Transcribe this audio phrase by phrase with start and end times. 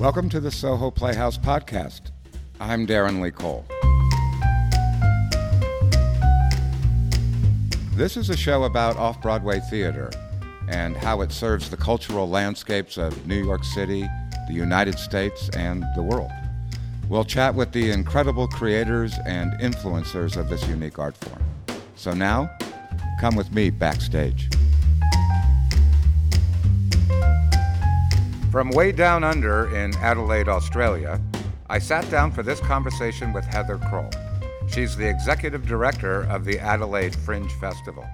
[0.00, 2.10] Welcome to the Soho Playhouse podcast.
[2.58, 3.66] I'm Darren Lee Cole.
[7.92, 10.10] This is a show about off Broadway theater
[10.68, 14.08] and how it serves the cultural landscapes of New York City,
[14.48, 16.30] the United States, and the world.
[17.10, 21.44] We'll chat with the incredible creators and influencers of this unique art form.
[21.96, 22.50] So now,
[23.20, 24.48] come with me backstage.
[28.50, 31.20] From way down under in Adelaide, Australia,
[31.68, 34.12] I sat down for this conversation with Heather Croall.
[34.68, 38.04] She's the executive director of the Adelaide Fringe Festival.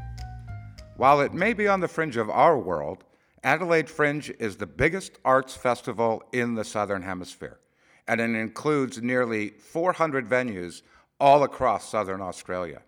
[0.98, 3.02] While it may be on the fringe of our world,
[3.44, 7.58] Adelaide Fringe is the biggest arts festival in the Southern Hemisphere,
[8.06, 10.82] and it includes nearly 400 venues
[11.18, 12.82] all across Southern Australia.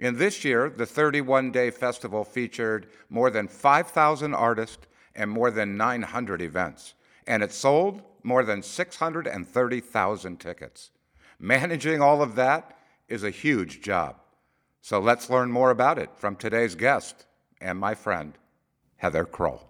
[0.00, 5.76] In this year, the 31 day festival featured more than 5,000 artists and more than
[5.76, 6.94] 900 events,
[7.26, 10.90] and it sold more than 630,000 tickets.
[11.40, 14.16] Managing all of that is a huge job.
[14.80, 17.26] So let's learn more about it from today's guest
[17.60, 18.38] and my friend,
[18.96, 19.62] Heather Croall.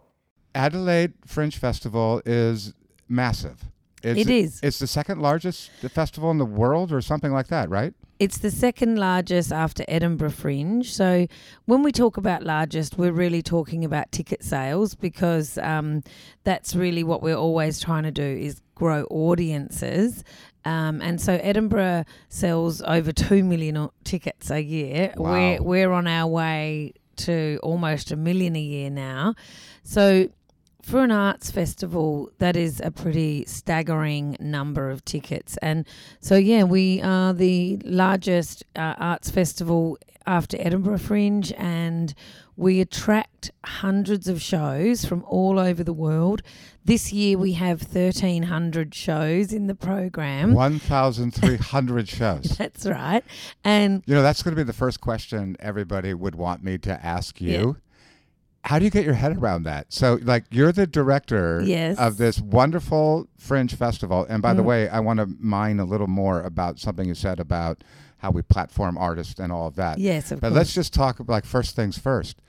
[0.54, 2.74] Adelaide Fringe Festival is
[3.08, 3.64] massive.
[4.02, 4.60] It's, It is.
[4.62, 7.94] It's the second largest festival in the world, or something like that, right?
[8.18, 10.92] It's the second largest after Edinburgh Fringe.
[10.92, 11.26] So
[11.66, 16.02] when we talk about largest, we're really talking about ticket sales because um,
[16.44, 20.24] that's really what we're always trying to do is grow audiences.
[20.64, 25.14] Um, and so Edinburgh sells over two million tickets a year.
[25.16, 25.32] Wow.
[25.32, 29.34] We're we're on our way to almost a million a year now.
[29.82, 30.28] So
[30.88, 35.56] for an arts festival, that is a pretty staggering number of tickets.
[35.58, 35.86] And
[36.20, 42.14] so, yeah, we are the largest uh, arts festival after Edinburgh Fringe, and
[42.56, 46.42] we attract hundreds of shows from all over the world.
[46.84, 50.54] This year, we have 1,300 shows in the program.
[50.54, 52.44] 1,300 shows.
[52.58, 53.24] That's right.
[53.62, 57.04] And You know, that's going to be the first question everybody would want me to
[57.04, 57.76] ask you.
[58.68, 59.86] How do you get your head around that?
[59.88, 61.96] So, like, you're the director Yes.
[61.96, 64.26] of this wonderful Fringe Festival.
[64.28, 64.66] And by the Mm.
[64.66, 67.82] way, I want to mine a little more about something you said about
[68.18, 69.98] how we platform artists and all of that.
[69.98, 70.56] yes, of But course.
[70.58, 72.42] let's just talk like first things first.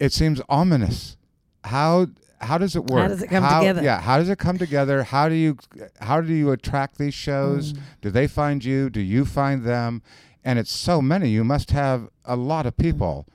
[0.00, 1.16] It seems ominous.
[1.62, 2.08] How
[2.40, 3.02] how does it work?
[3.02, 3.82] How does it come How- together?
[3.84, 5.04] Yeah, how does it come together?
[5.04, 5.56] How do you
[6.00, 7.72] how do you attract these shows?
[7.74, 7.78] Mm.
[8.02, 8.90] Do they find you?
[8.90, 10.02] Do you find them?
[10.44, 11.28] And it's so many.
[11.30, 13.26] You must have a lot of people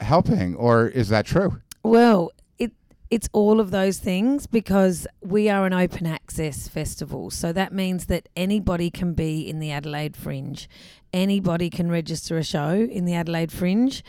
[0.00, 1.60] helping, or is that true?
[1.82, 2.72] Well, it
[3.10, 7.30] it's all of those things because we are an open access festival.
[7.30, 10.68] So that means that anybody can be in the Adelaide Fringe.
[11.12, 14.02] Anybody can register a show in the Adelaide Fringe.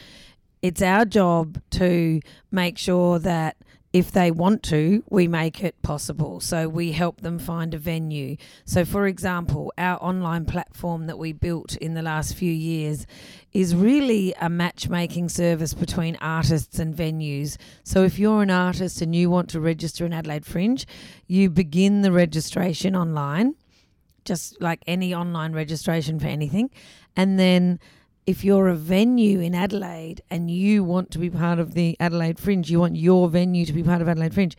[0.62, 2.20] It's our job to
[2.52, 3.56] make sure that
[3.92, 6.40] if they want to, we make it possible.
[6.40, 8.38] So we help them find a venue.
[8.64, 13.08] So, for example, our online platform that we built in the last few years
[13.52, 17.58] is really a matchmaking service between artists and venues.
[17.84, 20.86] So, if you're an artist and you want to register in Adelaide Fringe,
[21.26, 23.56] you begin the registration online,
[24.24, 26.70] just like any online registration for anything.
[27.16, 27.80] And then
[28.30, 32.38] if you're a venue in Adelaide and you want to be part of the Adelaide
[32.38, 34.56] Fringe, you want your venue to be part of Adelaide Fringe,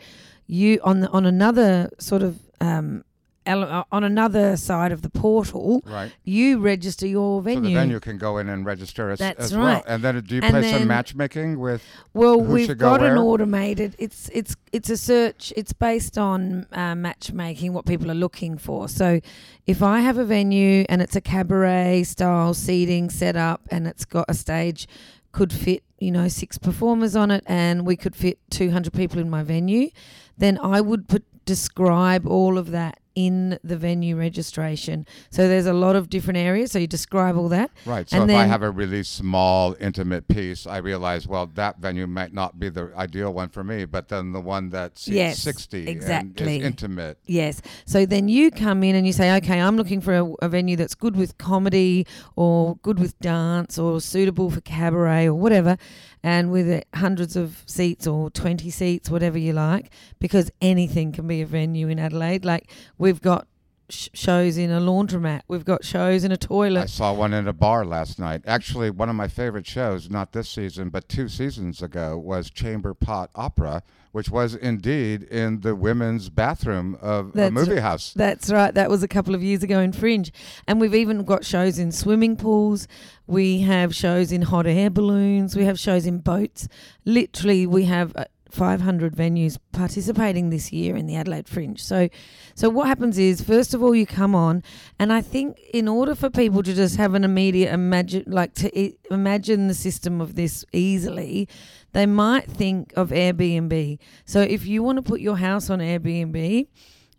[0.48, 3.04] you on the, on another sort of um,
[3.46, 6.12] ele- uh, on another side of the portal, Right.
[6.24, 7.70] you register your So venue.
[7.70, 9.66] the venue can go in and register as, That's as well.
[9.66, 9.82] right.
[9.86, 11.82] And then do you And play some matchmaking with?
[12.14, 13.94] Well, we've go got an automated.
[13.98, 15.52] It's it's it's a search.
[15.56, 18.88] It's based on uh, matchmaking, what people are looking for.
[18.88, 19.20] So,
[19.66, 24.26] if I have a venue and it's a cabaret style seating setup, and it's got
[24.28, 24.86] a stage,
[25.32, 29.18] could fit you know six performers on it, and we could fit two hundred people
[29.18, 29.90] in my venue,
[30.38, 35.06] then I would put describe all of that in the venue registration.
[35.30, 36.72] So there's a lot of different areas.
[36.72, 37.70] So you describe all that.
[37.84, 38.08] Right.
[38.08, 42.06] So And if I have a really small, intimate piece, I realize, well, that venue
[42.06, 45.80] might not be the ideal one for me, but then the one that's Yes, 60
[45.80, 46.58] and exactly.
[46.58, 47.18] is intimate.
[47.26, 47.60] Yes.
[47.84, 50.76] So then you come in and you say, okay, I'm looking for a, a venue
[50.76, 52.06] that's good with comedy
[52.36, 55.76] or good with dance or suitable for cabaret or whatever,
[56.22, 61.40] and with hundreds of seats or 20 seats, whatever you like, because anything can be
[61.40, 62.44] a venue in Adelaide.
[62.44, 63.46] Like we've got
[63.88, 66.82] sh- shows in a laundromat, we've got shows in a toilet.
[66.82, 68.42] I saw one in a bar last night.
[68.46, 72.94] Actually, one of my favorite shows, not this season, but two seasons ago, was Chamber
[72.94, 78.12] Pot Opera, which was indeed in the women's bathroom of a movie r- house.
[78.14, 78.74] That's right.
[78.74, 80.32] That was a couple of years ago in Fringe.
[80.66, 82.88] And we've even got shows in swimming pools.
[83.26, 85.56] We have shows in hot air balloons.
[85.56, 86.66] We have shows in boats.
[87.04, 91.82] Literally, we have uh, 500 venues participating this year in the Adelaide Fringe.
[91.82, 92.08] So,
[92.54, 94.62] so what happens is, first of all, you come on,
[94.98, 98.78] and I think in order for people to just have an immediate imagine, like to
[98.78, 101.48] I- imagine the system of this easily,
[101.92, 103.98] they might think of Airbnb.
[104.24, 106.66] So, if you want to put your house on Airbnb,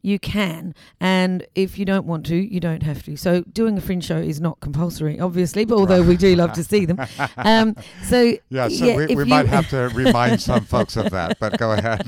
[0.01, 0.74] you can.
[1.00, 3.15] And if you don't want to, you don't have to.
[3.15, 6.63] So doing a fringe show is not compulsory, obviously, but although we do love to
[6.63, 7.00] see them.
[7.38, 11.39] Um, so Yeah, so yeah, we, we might have to remind some folks of that,
[11.39, 12.06] but go ahead.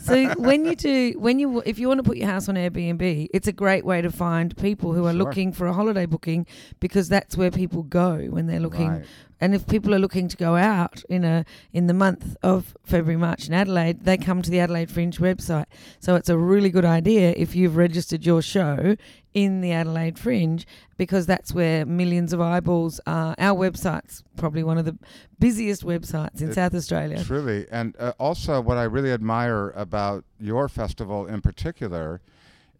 [0.02, 3.28] so when you do when you if you want to put your house on Airbnb,
[3.32, 5.18] it's a great way to find people who are Sure.
[5.24, 6.46] looking for a holiday booking
[6.80, 8.88] because that's where people go when they're looking.
[8.90, 9.04] Right.
[9.40, 13.18] And if people are looking to go out in a in the month of February,
[13.18, 15.66] March in Adelaide, they come to the Adelaide Fringe website.
[16.00, 18.96] So it's a really good idea if you've registered your show
[19.34, 20.64] in the Adelaide Fringe
[20.96, 23.34] because that's where millions of eyeballs are.
[23.38, 24.96] Our website's probably one of the
[25.40, 27.22] busiest websites in It- South Australia.
[27.24, 27.66] Truly.
[27.70, 32.20] And uh, also, what I really admire about your festival in particular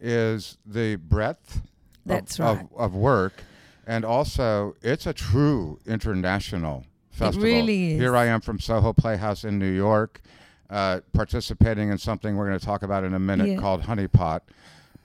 [0.00, 1.62] is the breadth
[2.06, 2.68] That's of, right.
[2.76, 3.32] of work.
[3.86, 7.44] And also, it's a true international festival.
[7.46, 8.00] It really is.
[8.00, 10.20] Here I am from Soho Playhouse in New York,
[10.70, 13.56] uh, participating in something we're going to talk about in a minute Yeah.
[13.58, 14.40] called Honeypot.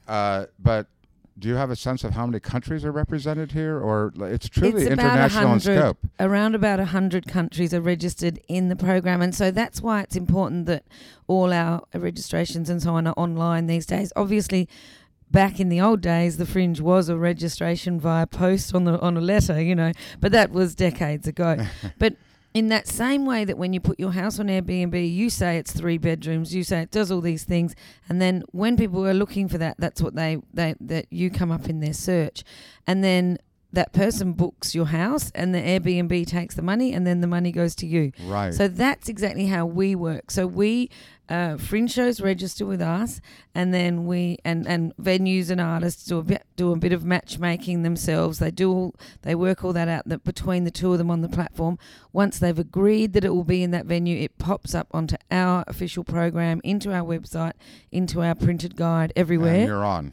[0.08, 0.88] Uh, but
[1.38, 4.82] do you have a sense of how many countries are represented here, or it's truly
[4.82, 5.98] It's international in scope?
[6.20, 10.66] around about 100 countries are registered in the program and so that's why it's important
[10.66, 10.84] that
[11.28, 14.68] all our registrations and so on are online these days obviously
[15.32, 19.16] back in the old days the fringe was a registration via post on the on
[19.16, 21.58] a letter you know but that was decades ago
[22.00, 22.16] but
[22.54, 25.72] in that same way that when you put your house on Airbnb, you say it's
[25.72, 27.76] three bedrooms, you say it does all these things,
[28.08, 31.52] and then when people are looking for that, that's what they they that you come
[31.52, 32.44] up in their search,
[32.88, 33.38] and then
[33.72, 37.52] that person books your house, and the Airbnb takes the money, and then the money
[37.52, 38.12] goes to you.
[38.26, 38.52] Right.
[38.52, 40.32] So that's exactly how we work.
[40.32, 40.90] So we
[41.30, 43.22] uh, fringe shows register with us,
[43.54, 47.06] and then we and, and venues and artists do a bit do a bit of
[47.06, 48.40] matchmaking themselves.
[48.40, 51.22] They do all they work all that out that between the two of them on
[51.22, 51.78] the platform.
[52.12, 55.64] Once they've agreed that it will be in that venue, it pops up onto our
[55.68, 57.54] official program, into our website,
[57.92, 60.12] into our printed guide everywhere and you're on.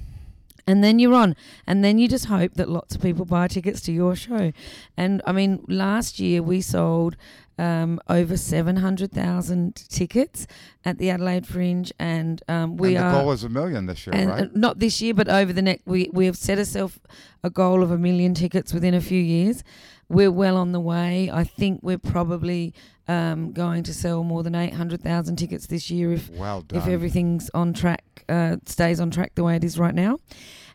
[0.67, 1.35] and then you're on
[1.67, 4.53] and then you just hope that lots of people buy tickets to your show
[4.97, 7.17] and i mean last year we sold
[7.58, 10.47] um, over 700,000 tickets
[10.85, 14.06] at the Adelaide Fringe and um, we and the are goal was a million this
[14.06, 14.43] year, and right?
[14.44, 16.99] uh, not this year but over the next we, we have set ourselves
[17.43, 19.64] a goal of a million tickets within a few years
[20.08, 22.75] we're well on the way i think we're probably
[23.08, 27.73] um, going to sell more than 800,000 tickets this year if well if everything's on
[27.73, 30.19] track, uh, stays on track the way it is right now.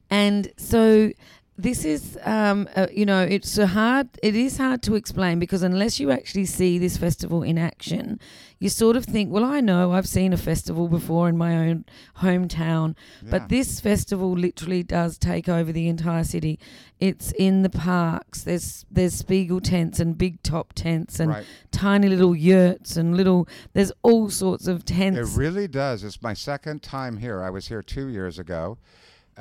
[0.10, 1.12] And so
[1.58, 5.62] this is, um, uh, you know, it's a hard, it is hard to explain because
[5.62, 8.20] unless you actually see this festival in action,
[8.60, 11.86] you sort of think, well, I know I've seen a festival before in my own
[12.18, 13.32] hometown, Yeah.
[13.32, 16.58] but this festival literally does take over the entire city.
[17.00, 18.44] It's in the parks.
[18.44, 21.46] There's there's Spiegel tents and big top tents and right.
[21.72, 23.48] tiny little yurts and little.
[23.74, 25.18] There's all sorts of tents.
[25.20, 26.04] It really does.
[26.04, 27.42] It's my second time here.
[27.44, 28.78] I was here two years ago.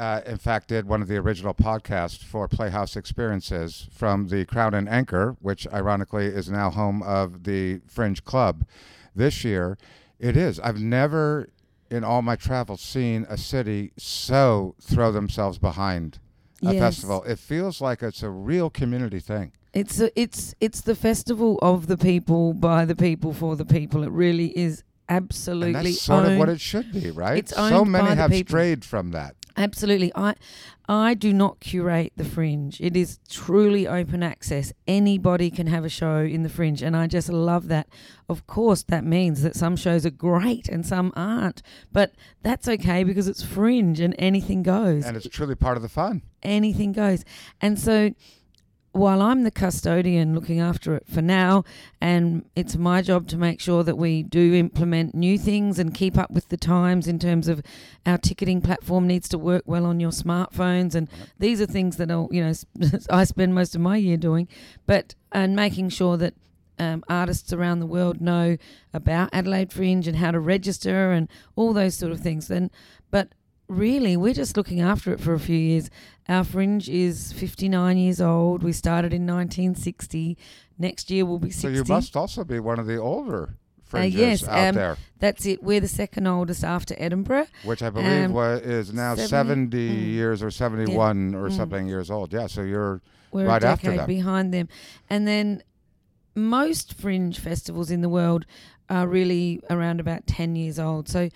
[0.01, 4.73] Uh, in fact, did one of the original podcasts for Playhouse Experiences from the Crown
[4.73, 8.65] and Anchor, which ironically is now home of the Fringe Club.
[9.15, 9.77] This year,
[10.19, 10.59] it is.
[10.61, 11.51] I've never,
[11.91, 16.19] in all my travels, seen a city so throw themselves behind
[16.63, 16.81] a Yes.
[16.81, 17.23] festival.
[17.25, 19.53] It feels like it's a real community thing.
[19.75, 24.03] It's a, it's it's the festival of the people by the people for the people.
[24.03, 27.37] It really is absolutely And that's sort of what it should be, right?
[27.39, 28.49] It's so many have people.
[28.49, 29.35] strayed from that.
[29.61, 30.11] Absolutely.
[30.15, 30.35] I
[30.89, 32.81] I do not curate the fringe.
[32.81, 34.73] It is truly open access.
[34.89, 37.87] Anybody can have a show in the fringe and I just love that.
[38.29, 41.63] Of course that means that some shows are great and some aren't,
[41.93, 45.05] but that's okay because it's fringe and anything goes.
[45.05, 46.23] And it's truly part of the fun.
[46.43, 47.23] anything goes.
[47.61, 48.15] And so
[48.93, 51.65] while I'm the custodian looking after it for now,
[52.01, 56.19] and it's my job to make sure that we do implement new things and keep
[56.19, 57.63] up with the times in terms of
[58.05, 62.11] our ticketing platform needs to work well on your smartphones, and these are things that
[62.11, 62.53] I'll, you know
[63.11, 64.49] I spend most of my year doing,
[64.87, 66.35] but and making sure that.
[66.79, 68.57] Um, artists around the world know
[68.95, 72.49] about Adelaide Fringe and how to register and all those sort of things.
[72.49, 72.71] Then,
[73.11, 73.35] but
[73.71, 75.91] really, we're just looking after it for a few years.
[76.29, 78.63] Our fringe is 59 years old.
[78.63, 80.37] We started in 1960.
[80.79, 81.63] Next year we'll be 60.
[81.63, 85.45] So you must also be one of the older fringes yes, out um, there, That's
[85.47, 85.63] it.
[85.63, 87.47] We're the second oldest after Edinburgh.
[87.65, 90.07] which I believe um, wa- is now 70 70, mm.
[90.13, 91.57] years or 71 or Mm.
[91.57, 92.33] something years old.
[92.33, 93.01] Yeah, so you're
[93.33, 94.07] We're Right a after them.
[94.07, 94.69] behind them.
[95.09, 95.63] And then
[96.37, 98.47] most fringe festivals in the world
[98.89, 101.09] are really around about 10 years old.
[101.09, 101.29] So,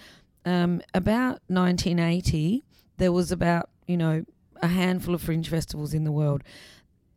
[0.44, 2.64] um, about 1980,
[2.98, 4.24] there was about, you know,
[4.62, 6.42] a handful of fringe festivals in the world.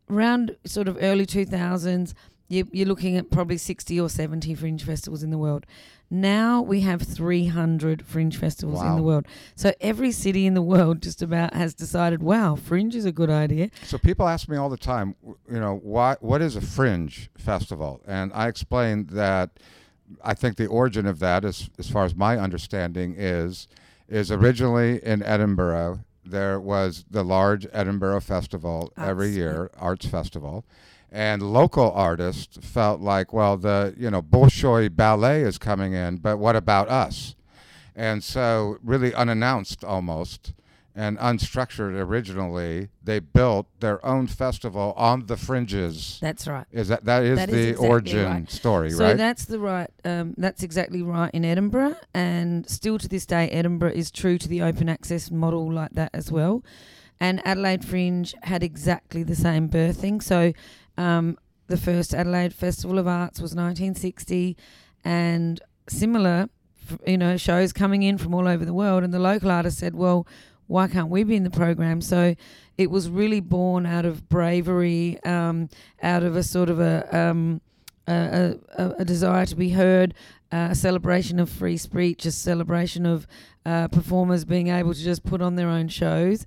[0.10, 2.14] Around sort of early 2000s,
[2.50, 5.66] you, you're looking at probably 60 or 70 fringe festivals in the world.
[6.10, 9.26] Now we have 300 fringe festivals in the world.
[9.56, 13.30] So every city in the world just about has decided, wow, fringe is a good
[13.30, 13.70] idea.
[13.84, 15.16] So people ask me all the time,
[15.52, 16.16] you know, why?
[16.22, 18.02] What is a fringe festival?
[18.08, 19.50] And I explain that
[20.24, 23.68] I think the origin of that, as as far as my understanding is,
[24.08, 26.02] is originally in Edinburgh.
[26.26, 29.44] There was the large Edinburgh Festival every Arts, yeah.
[29.44, 30.66] year, arts festival,
[31.12, 36.38] and local artists felt like, well, the you know Bolshoi ballet is coming in, but
[36.38, 37.36] what about us?
[37.96, 40.54] And so, really unannounced almost
[40.98, 46.18] and unstructured originally, they built their own festival on the fringes.
[46.22, 46.66] That's right.
[46.72, 48.52] Is that that is That is the exactly origin right.
[48.52, 49.16] story, So right?
[49.18, 49.90] that's the right.
[50.04, 54.48] Um, that's exactly right in Edinburgh, and still to this day, Edinburgh is true to
[54.48, 56.64] the open access model like that as well.
[57.20, 60.22] And Adelaide Fringe had exactly the same birthing.
[60.22, 60.54] So,
[60.98, 61.38] um,
[61.68, 64.58] the first Adelaide Festival of Arts was 1960,
[65.06, 66.50] and similar,
[67.06, 69.04] you know, shows coming in from all over the world.
[69.04, 70.26] And the local artist said, "Well,
[70.68, 72.36] why can't we be in the program?" So
[72.78, 75.70] it was really born out of bravery, um,
[76.04, 77.62] out of a sort of a um,
[78.08, 80.14] a, a, a desire to be heard,
[80.52, 83.28] uh, a celebration of free speech, a celebration of
[83.66, 86.46] uh, performers being able to just put on their own shows,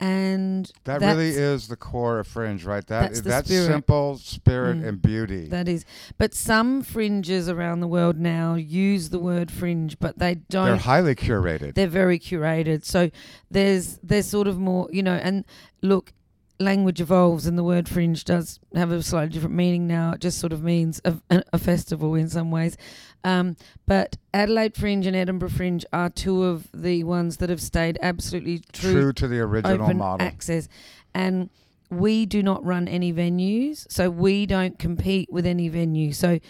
[0.00, 2.86] and that really is the core of fringe, right?
[2.86, 3.66] That that's that's spirit.
[3.66, 4.88] simple spirit Mm.
[4.88, 5.48] and beauty.
[5.48, 5.84] That is,
[6.18, 10.66] but some fringes around the world now use the word fringe, but they don't.
[10.66, 11.74] They're highly curated.
[11.74, 12.84] they're very curated.
[12.84, 13.10] So
[13.50, 15.44] there's there's sort of more, you know, and
[15.82, 16.12] look,
[16.64, 20.12] language evolves and the word fringe does have a slightly different meaning now.
[20.12, 21.14] It just sort of means a,
[21.52, 22.76] a, festival in some ways.
[23.24, 27.98] Um, but Adelaide Fringe and Edinburgh Fringe are two of the ones that have stayed
[28.02, 30.26] absolutely true, True to the original open model.
[30.26, 30.68] access.
[31.14, 31.50] And
[31.90, 36.12] we do not run any venues, so we don't compete with any venue.
[36.12, 36.40] So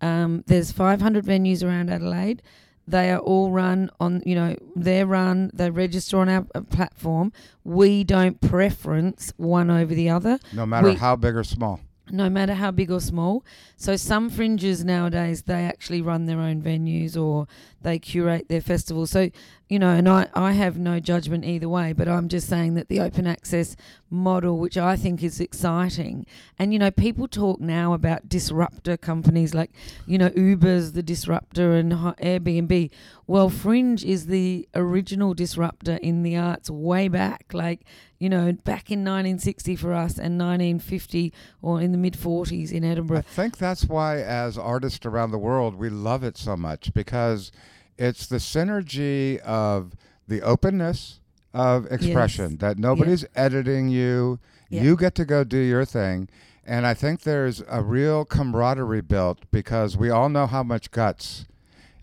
[0.00, 2.42] um, there's 500 venues around Adelaide.
[2.88, 7.32] They are all run on, you know, they're run, they register on our uh, platform.
[7.62, 11.80] We don't preference one over the other, no matter we- how big or small.
[12.10, 13.44] No matter how big or small.
[13.76, 17.46] So some fringes nowadays, they actually run their own venues or
[17.80, 19.10] they curate their festivals.
[19.10, 19.30] So,
[19.68, 22.88] you know, and I, I have no judgment either way, but I'm just saying that
[22.88, 23.76] the open access
[24.10, 26.26] model, which I think is exciting,
[26.58, 29.70] and, you know, people talk now about disruptor companies like,
[30.06, 32.90] you know, Uber's the disruptor and Airbnb.
[33.26, 37.82] Well, Fringe is the original disruptor in the arts way back, like,
[38.18, 41.32] you know, back in 1960 for us and 1950
[41.62, 43.18] or in the mid 40s in Edinburgh.
[43.18, 47.52] I think that's why, as artists around the world, we love it so much because
[47.96, 49.92] it's the synergy of
[50.26, 51.20] the openness
[51.54, 52.60] of expression Yes.
[52.60, 54.38] that nobody's editing you.
[54.70, 56.28] You get to go do your thing.
[56.64, 61.46] And I think there's a real camaraderie built because we all know how much guts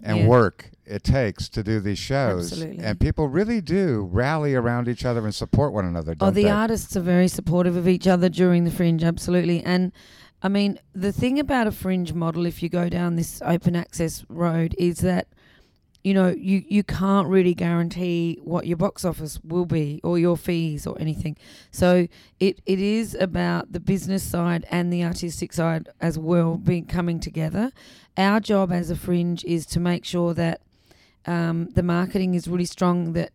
[0.05, 0.27] and Yeah.
[0.27, 2.51] work it takes to do these shows.
[2.51, 2.83] Absolutely.
[2.83, 6.49] And people really do rally around each other and support one another, Oh, the they?
[6.49, 9.63] artists are very supportive of each other during the fringe, absolutely.
[9.63, 9.91] And
[10.43, 14.23] I mean, the thing about a fringe model, if you go down this open access
[14.29, 15.27] road, is that
[16.05, 20.37] you know you you can't really guarantee what your box office will be or your
[20.37, 21.35] fees or anything.
[21.71, 22.07] So
[22.39, 27.19] it it is about the business side and the artistic side as well being coming
[27.19, 27.71] together.
[28.17, 30.61] Our job as a fringe is to make sure that
[31.25, 33.31] um, the marketing is really strong that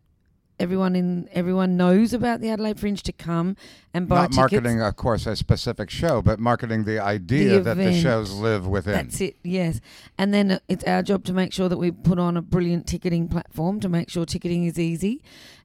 [0.60, 3.56] everyone in everyone knows about the Adelaide Fringe to come
[3.92, 4.36] and buy Not tickets.
[4.52, 8.92] marketing, of course, a specific show, but marketing the idea that the shows live within.
[8.92, 9.80] That's it, yes.
[10.18, 12.86] And then uh, it's our job to make sure that we put on a brilliant
[12.86, 15.22] ticketing platform to make sure ticketing is easy.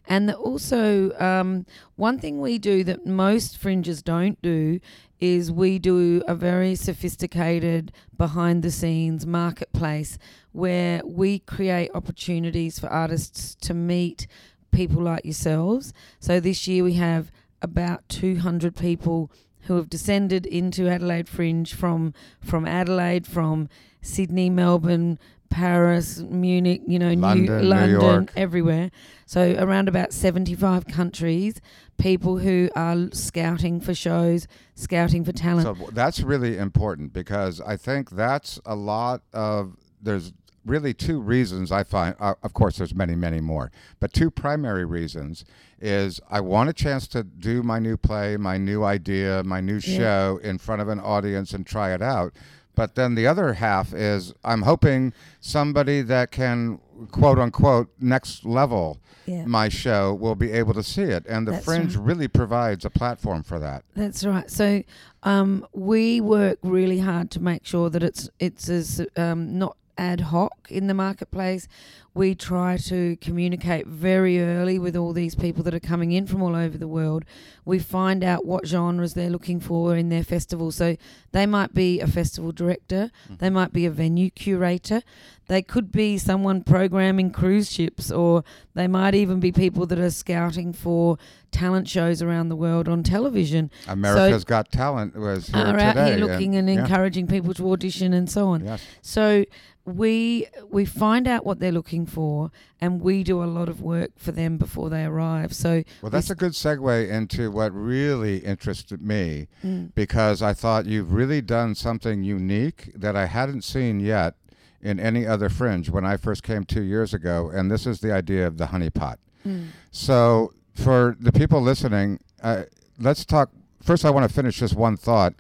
[0.08, 4.80] And also, um, one thing we do that most fringes don't do
[5.20, 10.18] is we do a very sophisticated behind the scenes marketplace
[10.52, 14.28] where we create opportunities for artists to meet
[14.76, 15.94] people like yourselves.
[16.20, 22.14] So this year we have about 200 people who have descended into Adelaide Fringe from
[22.40, 23.70] from Adelaide, from
[24.02, 25.18] Sydney, Melbourne,
[25.50, 28.32] Paris, Munich, you know, London, New New, London, York.
[28.36, 28.92] everywhere.
[29.26, 31.62] So around about 75 countries,
[31.98, 35.78] people who are scouting for shows, scouting for talent.
[35.78, 40.34] So that's really important because I think that's a lot of there's
[40.66, 44.86] really two reasons I find uh, of course there's many many more but two primary
[44.86, 45.46] reasons
[45.80, 49.76] is I want a chance to do my new play my new idea my new
[49.84, 49.98] Yeah.
[49.98, 52.34] show in front of an audience and try it out
[52.76, 56.80] But then the other half is I'm hoping somebody that can
[57.12, 59.46] quote unquote next level Yeah.
[59.46, 62.06] my show will be able to see it, and the That's Fringe right.
[62.10, 63.84] really provides a platform for that.
[63.96, 64.50] That's right.
[64.52, 64.84] So
[65.24, 70.22] um, we work really hard to make sure that it's it's as um, not ad
[70.22, 71.68] hoc in the marketplace.
[72.16, 76.42] We try to communicate very early with all these people that are coming in from
[76.42, 77.26] all over the world.
[77.66, 80.72] We find out what genres they're looking for in their festival.
[80.72, 80.96] So
[81.34, 83.36] they might be a festival director, mm-hmm.
[83.40, 85.02] they might be a venue curator,
[85.48, 90.10] they could be someone programming cruise ships, or they might even be people that are
[90.10, 91.18] scouting for
[91.52, 95.86] talent shows around the world on television America's Got Talent was here are today.
[95.86, 96.82] out here looking and yeah.
[96.82, 98.66] encouraging people to audition and so on.
[98.66, 98.84] Yes.
[99.02, 99.46] So
[99.86, 104.12] we we find out what they're looking for, and we do a lot of work
[104.18, 105.54] for them before they arrive.
[105.54, 109.92] So Well, that's a good segue into what really interested me Mm.
[109.96, 114.36] because I thought you've really done something unique that I hadn't seen yet
[114.82, 118.14] in any other fringe when I first came two years ago, and this is the
[118.14, 119.16] idea of the honeypot.
[119.46, 122.64] mm, So, for the people listening, uh,
[123.00, 123.50] let's talk.
[123.82, 125.34] First, I want to finish just one thought.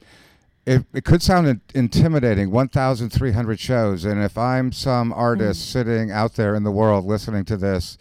[0.65, 5.71] It, it could sound intimidating 1,300 shows, and if I'm some artist Mm.
[5.71, 7.97] sitting out there in the world listening to this,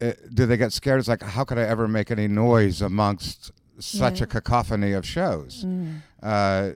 [0.00, 0.98] uh, do they get scared?
[1.00, 4.24] It's like, how could I ever make any noise amongst such Yeah.
[4.24, 5.64] a cacophony of shows?
[5.66, 5.98] mm.
[6.22, 6.70] Uh,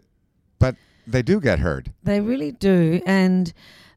[0.59, 1.93] but they do get heard.
[2.05, 3.55] They really do, and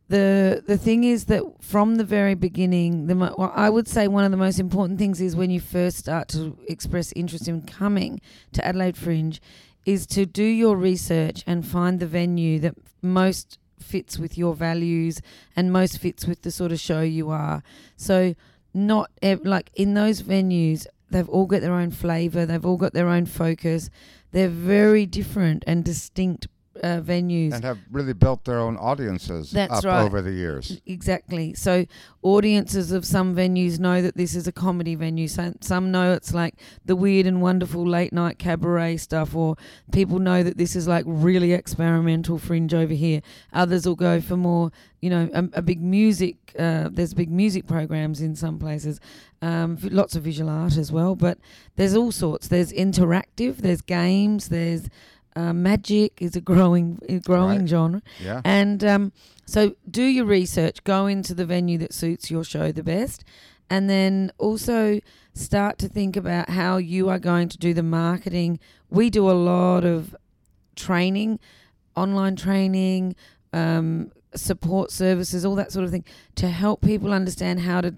[0.07, 4.07] the the thing is that from the very beginning, the mo- well, I would say
[4.07, 7.61] one of the most important things is when you first start to express interest in
[7.63, 8.21] coming
[8.53, 9.39] to Adelaide Fringe,
[9.85, 15.21] is to do your research and find the venue that most fits with your values
[15.55, 17.63] and most fits with the sort of show you are.
[17.95, 18.35] So,
[18.73, 22.93] not ev- like in those venues, they've all got their own flavour, they've all got
[22.93, 23.89] their own focus.
[24.31, 26.47] They're very different and distinct
[26.83, 27.53] uh, venues.
[27.53, 30.03] And have really built their own audiences That's up right.
[30.03, 30.81] over the years.
[30.85, 31.53] Exactly.
[31.53, 31.85] So
[32.21, 35.27] audiences of some venues know that this is a comedy venue.
[35.27, 39.55] Some, some know it's like the weird and wonderful late night cabaret stuff, or
[39.91, 43.21] people know that this is like really experimental fringe over here.
[43.53, 46.37] Others will go for more, you know, a, a big music.
[46.57, 48.99] Uh, there's big music programs in some places.
[49.41, 51.37] Um, lots of visual art as well, but
[51.77, 52.49] there's all sorts.
[52.49, 53.57] There's interactive.
[53.57, 54.49] There's games.
[54.49, 54.89] There's
[55.35, 57.69] uh, magic is a growing a growing Right.
[57.69, 58.01] genre.
[58.23, 58.41] Yeah.
[58.43, 59.11] And um,
[59.45, 63.23] so do your research, go into the venue that suits your show the best,
[63.69, 64.99] and then also
[65.33, 68.59] start to think about how you are going to do the marketing.
[68.89, 70.15] We do a lot of
[70.75, 71.39] training,
[71.95, 73.15] online training,
[73.53, 77.95] um, support services, all that sort of thing to help people understand how to.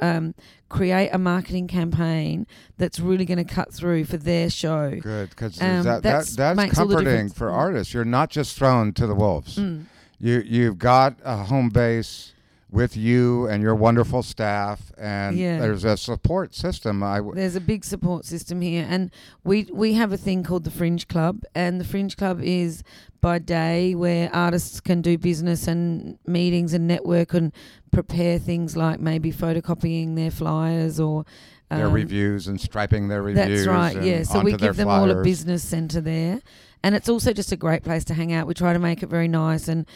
[0.00, 0.34] Um,
[0.68, 2.46] create a marketing campaign
[2.78, 4.98] that's really going to cut through for their show.
[5.02, 7.52] Good, because Um, that, that that's- that's makes all the comforting for Mm.
[7.54, 7.92] artists.
[7.94, 9.56] You're not just thrown to the wolves.
[9.56, 9.86] Mm.
[10.20, 12.32] You you've got a home base
[12.72, 15.58] with you and your wonderful staff, and Yeah.
[15.58, 17.02] there's a support system.
[17.02, 19.10] I w- There's a big support system here, and
[19.44, 22.82] we we have a thing called the Fringe Club, and the Fringe Club is
[23.20, 27.52] by day where artists can do business and meetings and network and
[27.92, 31.24] prepare things like maybe photocopying their flyers or
[31.70, 33.64] their um, reviews and striping their reviews.
[33.64, 34.22] That's right, yeah.
[34.22, 36.40] So we give them all a business centre there,
[36.82, 38.46] and it's also just a great place to hang out.
[38.46, 39.86] We try to make it very nice and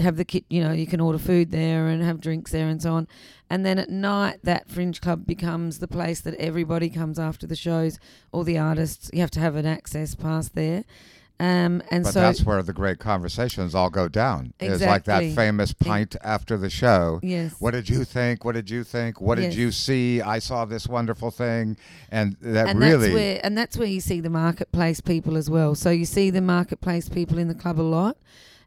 [0.00, 0.44] have the kit.
[0.48, 3.08] You know, you can order food there and have drinks there and so on.
[3.48, 7.56] And then at night, that Fringe Club becomes the place that everybody comes after the
[7.56, 7.98] shows.
[8.32, 10.84] All the artists, you have to have an access pass there.
[11.40, 14.52] Um, and But so that's where the great conversations all go down.
[14.60, 14.74] Exactly.
[14.74, 17.18] It's like that famous pint after the show.
[17.22, 18.44] yes, What did you think?
[18.44, 19.22] What did you think?
[19.22, 20.20] What did you see?
[20.20, 21.78] I saw this wonderful thing,
[22.10, 25.48] and that and really that's where and that's where you see the marketplace people as
[25.48, 25.74] well.
[25.74, 28.18] So you see the marketplace people in the club a lot,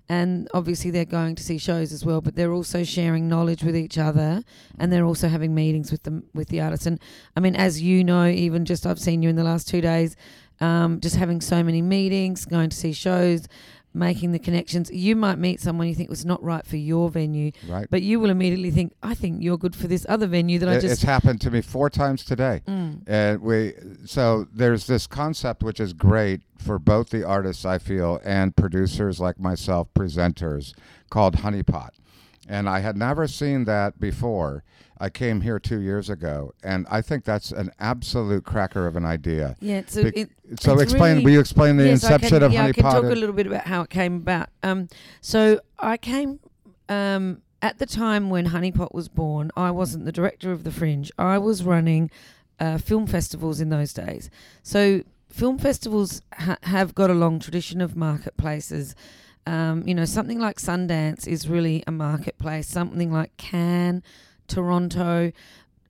[0.09, 2.21] and obviously they're going to see shows as well.
[2.21, 4.43] But they're also sharing knowledge with each other,
[4.77, 6.85] and they're also having meetings with them with the artists.
[6.85, 6.99] And
[7.35, 10.15] I mean, as you know, even just I've seen you in the last two days,
[10.59, 13.47] um, just having so many meetings, going to see shows.
[13.95, 17.51] Making the connections, you might meet someone you think was not right for your venue,
[17.67, 17.87] right.
[17.91, 20.79] but you will immediately think, "I think you're good for this other venue that I
[20.79, 22.61] just." it's happened to me four times today.
[22.67, 23.01] Mm.
[23.05, 23.73] And we
[24.05, 29.19] so there's this concept which is great for both the artists I feel and producers
[29.19, 30.73] like myself, presenters,
[31.09, 31.89] called Honeypot.
[32.47, 34.63] And I had never seen that before.
[34.99, 39.05] I came here two years ago, and I think that's an absolute cracker of an
[39.05, 39.55] idea.
[39.59, 40.29] Yeah, so Bec- it,
[40.59, 41.13] So explain.
[41.15, 43.33] really- will you explain the yes, inception can, of yeah, I can talk a little
[43.33, 44.49] bit about how it came about.
[44.61, 44.87] Um,
[45.19, 46.39] so I came
[46.89, 49.51] um, at the time when Honeypot was born.
[49.57, 51.11] I wasn't the director of the Fringe.
[51.17, 52.09] I was running
[52.59, 54.29] uh, film festivals in those days.
[54.61, 58.95] So film festivals ha- have got a long tradition of marketplaces.
[59.45, 62.67] Um, you know, something like Sundance is really a marketplace.
[62.67, 64.03] Something like Cannes,
[64.47, 65.31] Toronto,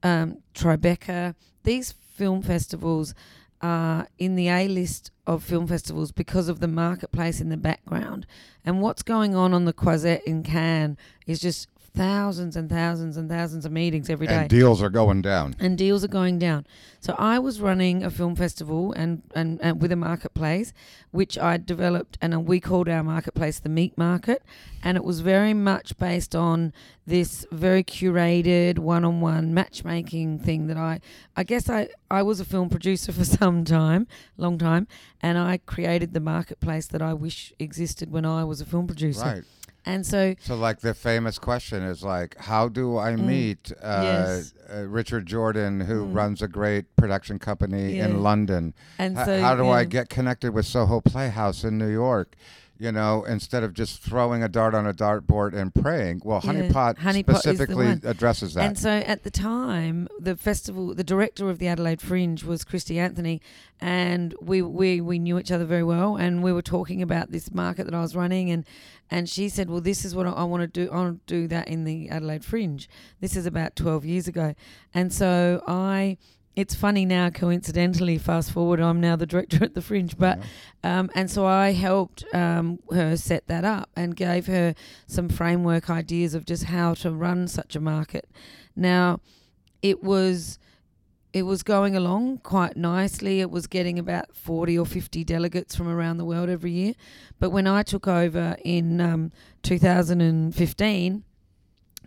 [0.01, 3.13] um, Tribeca, these film festivals
[3.61, 8.25] are in the A list of film festivals because of the marketplace in the background.
[8.65, 13.29] And what's going on on the Croisette in Cannes is just thousands and thousands and
[13.29, 14.33] thousands of meetings every day.
[14.33, 15.55] And deals are going down.
[15.59, 16.65] And deals are going down.
[16.99, 20.73] So I was running a film festival and, and, and with a marketplace,
[21.11, 24.41] which I developed, and we called our marketplace the Meat Market.
[24.83, 26.73] And it was very much based on
[27.05, 30.99] this very curated one-on-one matchmaking thing that I,
[31.35, 34.87] I guess I, I was a film producer for some time, long time,
[35.21, 39.21] and I created the marketplace that I wish existed when I was a film producer.
[39.21, 39.43] Right.
[39.85, 43.25] And so, So, like the famous question is like, how do I Mm.
[43.25, 44.53] meet uh, Yes.
[44.73, 46.15] uh, Richard Jordan, who Mm.
[46.15, 48.05] runs a great production company Yeah.
[48.05, 48.73] in London?
[48.97, 52.35] and H- so, how do I get connected with Soho Playhouse in New York?
[52.83, 56.21] You know, instead of just throwing a dart on a dartboard and praying.
[56.25, 56.51] Well, Yeah.
[56.51, 58.65] Honeypot, the specifically addresses that.
[58.65, 62.95] And so at the time, the festival, the director of the Adelaide Fringe was Christie
[62.95, 63.39] Anthoney,
[63.79, 67.53] and we, we, we knew each other very well, and we were talking about this
[67.53, 68.65] market that I was running, and
[69.09, 70.91] and she said, well, this is what I, I want to do.
[70.91, 72.89] I want to do that in the Adelaide Fringe.
[73.21, 74.55] This is about twelve years ago,
[74.93, 76.17] and so I.
[76.55, 80.39] It's funny now, coincidentally, fast forward, I'm now the director at the Fringe, but
[80.83, 84.75] um, and so I helped um, her set that up and gave her
[85.07, 88.29] some framework ideas of just how to run such a market.
[88.75, 89.19] Now,
[89.81, 90.59] it was
[91.33, 93.41] it was going along quite nicely.
[93.41, 96.93] It was getting about forty or fifty delegates from around the world every year.
[97.39, 99.31] But when I took over in um,
[99.63, 101.23] 2015,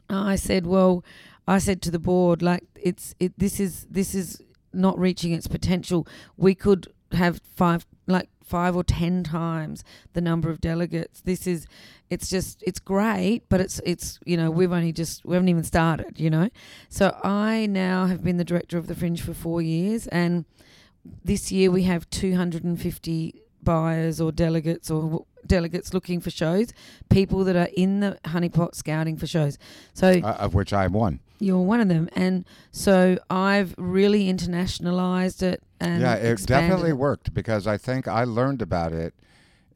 [0.08, 1.04] I said, "Well,
[1.46, 3.38] I said to the board, like it's it.
[3.38, 6.06] This is this is not reaching its potential.
[6.36, 11.20] We could have five like five or ten times the number of delegates.
[11.20, 11.66] This is
[12.10, 15.64] it's just it's great, but it's it's you know we've only just we haven't even
[15.64, 16.48] started, you know.
[16.88, 20.44] So I now have been the director of the Fringe for four years, and
[21.24, 26.72] this year we have 250 buyers or delegates or delegates looking for shows,
[27.08, 29.58] people that are in the honeypot scouting for shows.
[29.94, 31.20] So uh, of which I'm one.
[31.38, 35.62] You're one of them, and so I've really internationalized it.
[35.80, 39.14] And yeah, it expanded definitely worked because I think I learned about it.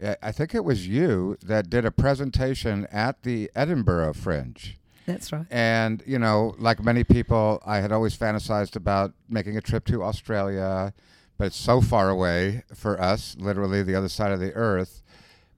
[0.02, 4.78] I- I think it was you that did a presentation at the Edinburgh Fringe.
[5.06, 5.46] That's right.
[5.50, 10.02] And, you know, like many people, I had always fantasized about making a trip to
[10.02, 10.94] Australia,
[11.36, 15.02] but it's so far away for us, literally the other side of the earth.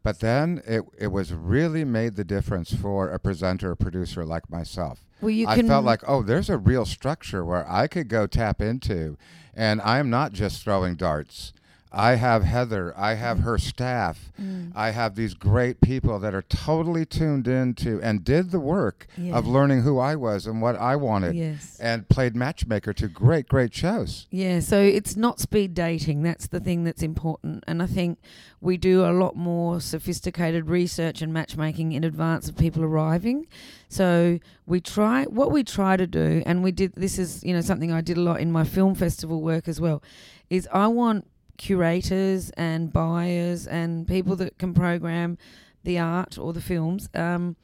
[0.02, 4.50] But then it, it was really made the difference for a presenter, a producer like
[4.50, 5.04] myself.
[5.20, 5.68] Well, you I can.
[5.68, 9.16] felt like, oh, there's a real structure where I could go tap into,
[9.54, 11.52] and I am not just throwing darts.
[11.94, 12.94] I have Heather.
[12.96, 14.32] I have her staff.
[14.40, 14.72] Mm.
[14.74, 19.36] I have these great people that are totally tuned into and did the work Yeah.
[19.36, 21.78] of learning who I was and what I wanted, yes.
[21.80, 24.26] and played matchmaker to great, great shows.
[24.30, 26.22] Yeah, so it's not speed dating.
[26.22, 27.62] That's the thing that's important.
[27.66, 28.18] And I think
[28.60, 33.46] we do a lot more sophisticated research and matchmaking in advance of people arriving.
[33.88, 37.60] So we try what we try to do and we did this is, you know,
[37.60, 40.02] something I did a lot in my film festival work as well,
[40.48, 41.26] is I want
[41.62, 45.38] curators and buyers and people that can program
[45.84, 47.54] the art or the films um,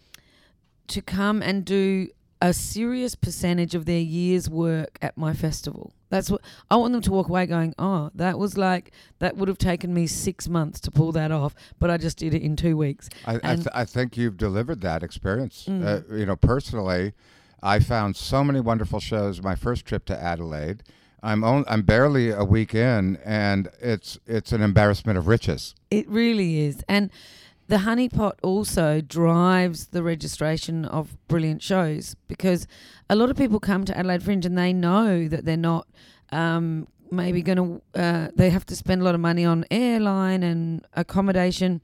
[0.87, 2.07] to come and do
[2.41, 5.93] a serious percentage of their year's work at my festival.
[6.11, 9.49] That's what I want them to walk away going, oh, that was like, that would
[9.49, 12.55] have taken me six months to pull that off, but I just did it in
[12.55, 13.09] two weeks.
[13.27, 15.67] I, I, th- I think you've delivered that experience.
[15.69, 15.85] Mm.
[15.85, 17.15] Uh, you know, personally,
[17.65, 20.85] I found so many wonderful shows my first trip to Adelaide.
[21.23, 25.75] I'm on, I'm barely a week in, and it's it's an embarrassment of riches.
[25.91, 26.85] It really is.
[26.89, 27.11] And
[27.69, 32.67] the honeypot also drives the registration of brilliant shows because
[33.11, 35.87] a lot of people come to Adelaide Fringe and they know that they're not
[36.33, 40.43] um, maybe going to, uh, they have to spend a lot of money on airline
[40.43, 41.83] and accommodation.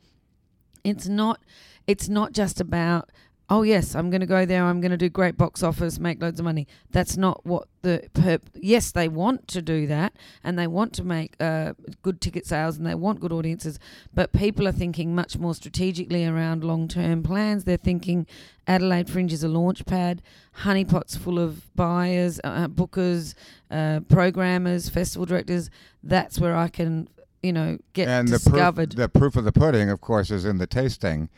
[0.84, 1.40] It's not,
[1.86, 3.10] it's not just about,
[3.50, 6.20] oh yes, I'm going to go there, I'm going to do great box office, make
[6.20, 6.66] loads of money.
[6.90, 11.04] That's not what the, per- yes, they want to do that and they want to
[11.04, 13.78] make uh, good ticket sales and they want good audiences,
[14.14, 17.64] but people are thinking much more strategically around long term plans.
[17.64, 18.26] They're thinking
[18.66, 20.22] Adelaide Fringe is a launch pad,
[20.62, 23.34] honeypots full of buyers, uh, bookers,
[23.70, 25.68] uh, programmers, festival directors.
[26.02, 27.08] That's where I can,
[27.42, 28.96] you know, get and the discovered.
[28.96, 31.28] proof, the proof of the pudding, of course, is in the tasting.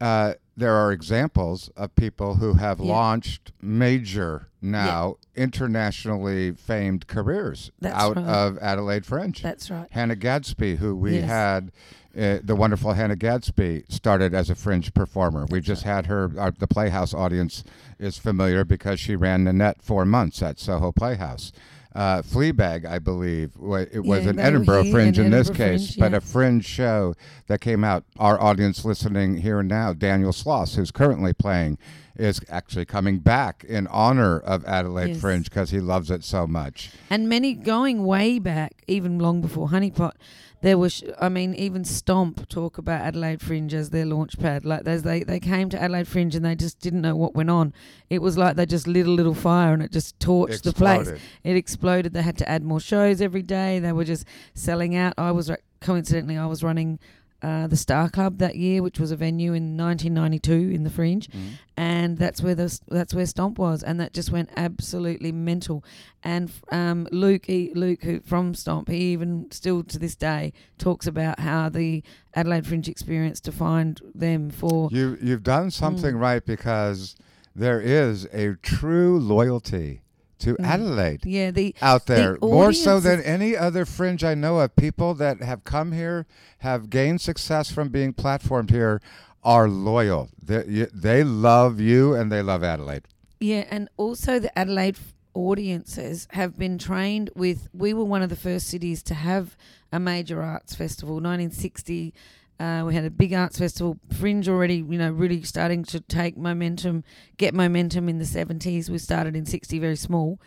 [0.00, 2.92] Uh, there are examples of people who have Yeah.
[2.92, 8.24] launched major now internationally famed careers That's out right.
[8.24, 9.42] of Adelaide Fringe.
[9.42, 9.86] That's right.
[9.90, 11.28] Hannah Gadsby, who we Yes.
[11.28, 11.72] had,
[12.18, 15.46] uh, the wonderful Hannah Gadsby, started as a fringe performer.
[15.50, 16.30] We just had her.
[16.38, 17.62] Our, the Playhouse audience
[17.98, 21.52] is familiar because she ran Nanette four months at Soho Playhouse.
[21.96, 25.66] Uh, Fleabag, I believe, it was Yeah, an Edinburgh here Fringe in in this Edinburgh
[25.66, 27.14] case, Fringe, but a fringe show
[27.46, 28.04] that came out.
[28.18, 31.78] Our audience listening here and now, Daniel Sloss, who's currently playing,
[32.14, 35.20] is actually coming back in honor of Adelaide Yes.
[35.22, 36.90] Fringe because he loves it so much.
[37.08, 40.12] And many going way back, even long before Honeypot,
[40.62, 44.64] there was, I mean, even Stomp talk about Adelaide Fringe as their launch pad.
[44.64, 47.74] Like they, they came to Adelaide Fringe and they just didn't know what went on.
[48.08, 51.08] It was like they just lit a little fire and it just torched the place.
[51.44, 52.14] It exploded.
[52.14, 53.78] They had to add more shows every day.
[53.78, 55.14] They were just selling out.
[55.18, 56.98] I was, uh, coincidentally, I was running
[57.42, 61.28] uh, the Star Club that year, which was a venue in 1992 in the Fringe
[61.28, 61.58] Mhm.
[61.76, 65.84] and that's where the that's where Stomp was, and that just went absolutely mental.
[66.24, 71.06] And um, Luke, he, Luke, who from Stomp, he even still to this day talks
[71.06, 72.02] about how the
[72.34, 74.88] Adelaide Fringe experience defined them for.
[74.90, 76.20] You you've done something Mm.
[76.20, 77.16] right because
[77.54, 80.00] there is a true loyalty
[80.38, 80.64] to Mm.
[80.64, 84.76] Adelaide Yeah, the out there, more so than any other fringe I know of.
[84.76, 86.26] People that have come here,
[86.58, 89.00] have gained success from being platformed here,
[89.42, 90.28] are loyal.
[90.42, 93.04] They, they love you and they love Adelaide.
[93.40, 94.96] Yeah, and also the Adelaide
[95.34, 97.68] audiences have been trained with.
[97.72, 99.56] We were one of the first cities to have
[99.92, 101.16] a major arts festival.
[101.16, 102.12] 1960,
[102.58, 103.98] uh, we had a big arts festival.
[104.18, 107.04] Fringe already, you know, really starting to take momentum,
[107.36, 108.88] get momentum in the 70s.
[108.88, 110.40] We started in 60, very small.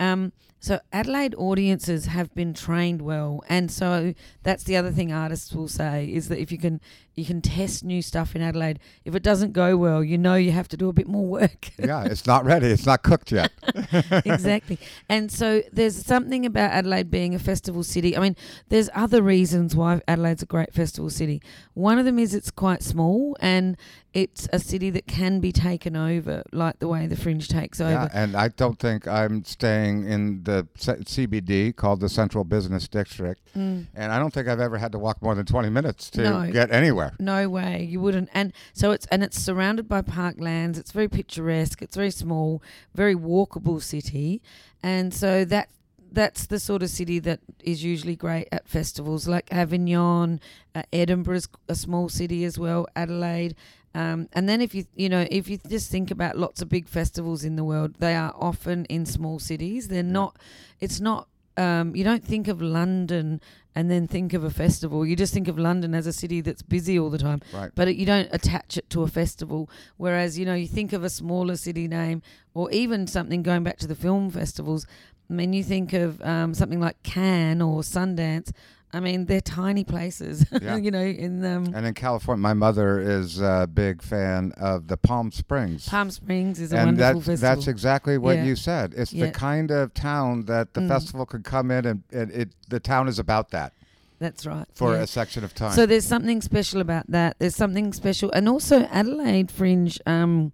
[0.00, 0.32] Um,
[0.62, 5.68] so Adelaide audiences have been trained well, and so that's the other thing artists will
[5.68, 6.82] say is that if you can
[7.14, 10.52] you can test new stuff in Adelaide, if it doesn't go well, you know you
[10.52, 11.70] have to do a bit more work.
[11.78, 12.66] yeah, it's not ready.
[12.66, 13.52] It's not cooked yet.
[14.24, 14.78] exactly.
[15.08, 18.16] And so there's something about Adelaide being a festival city.
[18.16, 18.36] I mean,
[18.68, 21.40] there's other reasons why Adelaide's a great festival city.
[21.72, 23.76] One of them is it's quite small and
[24.12, 28.04] it's a city that can be taken over, like the way the Fringe takes Yeah,
[28.04, 28.10] over.
[28.12, 33.40] and I don't think I'm staying in the C- CBD called the Central Business District,
[33.56, 33.86] Mm.
[33.94, 36.50] and I don't think I've ever had to walk more than 20 minutes to No.
[36.50, 37.12] get anywhere.
[37.20, 38.28] No way, you wouldn't.
[38.34, 40.76] And so it's and it's surrounded by parklands.
[40.78, 41.80] It's very picturesque.
[41.80, 42.62] It's very small,
[42.94, 44.42] very walkable city,
[44.82, 45.68] and so that
[46.12, 50.40] that's the sort of city that is usually great at festivals like Avignon,
[50.74, 53.54] uh, Edinburgh's a small city as well, Adelaide.
[53.94, 56.86] Um, and then if you you know if you just think about lots of big
[56.88, 59.88] festivals in the world, they are often in small cities.
[59.88, 60.36] They're not.
[60.80, 61.26] It's not.
[61.56, 63.40] Um, you don't think of London
[63.74, 65.04] and then think of a festival.
[65.04, 67.70] You just think of London as a city that's busy all the time, Right.
[67.74, 69.68] but it, you don't attach it to a festival.
[69.96, 72.22] Whereas you know you think of a smaller city name
[72.54, 74.86] or even something going back to the film festivals.
[75.28, 78.52] I mean, you think of um, something like Cannes or Sundance.
[78.92, 80.44] I mean, they're tiny places.
[80.60, 80.76] Yeah.
[80.76, 84.96] you know, in um, And in California, my mother is a big fan of the
[84.96, 85.88] Palm Springs.
[85.88, 87.56] Palm Springs is a and wonderful that's, festival.
[87.56, 88.44] that's exactly what Yeah.
[88.44, 88.92] you said.
[88.96, 89.26] It's Yeah.
[89.26, 90.88] the kind of town that the Mm.
[90.88, 93.72] festival could come in and, and it the town is about that
[94.18, 94.66] That's right.
[94.74, 95.02] for yeah.
[95.02, 95.72] a section of time.
[95.72, 97.36] So there's something special about that.
[97.38, 100.52] There's something special, and also Adelaide Fringe um,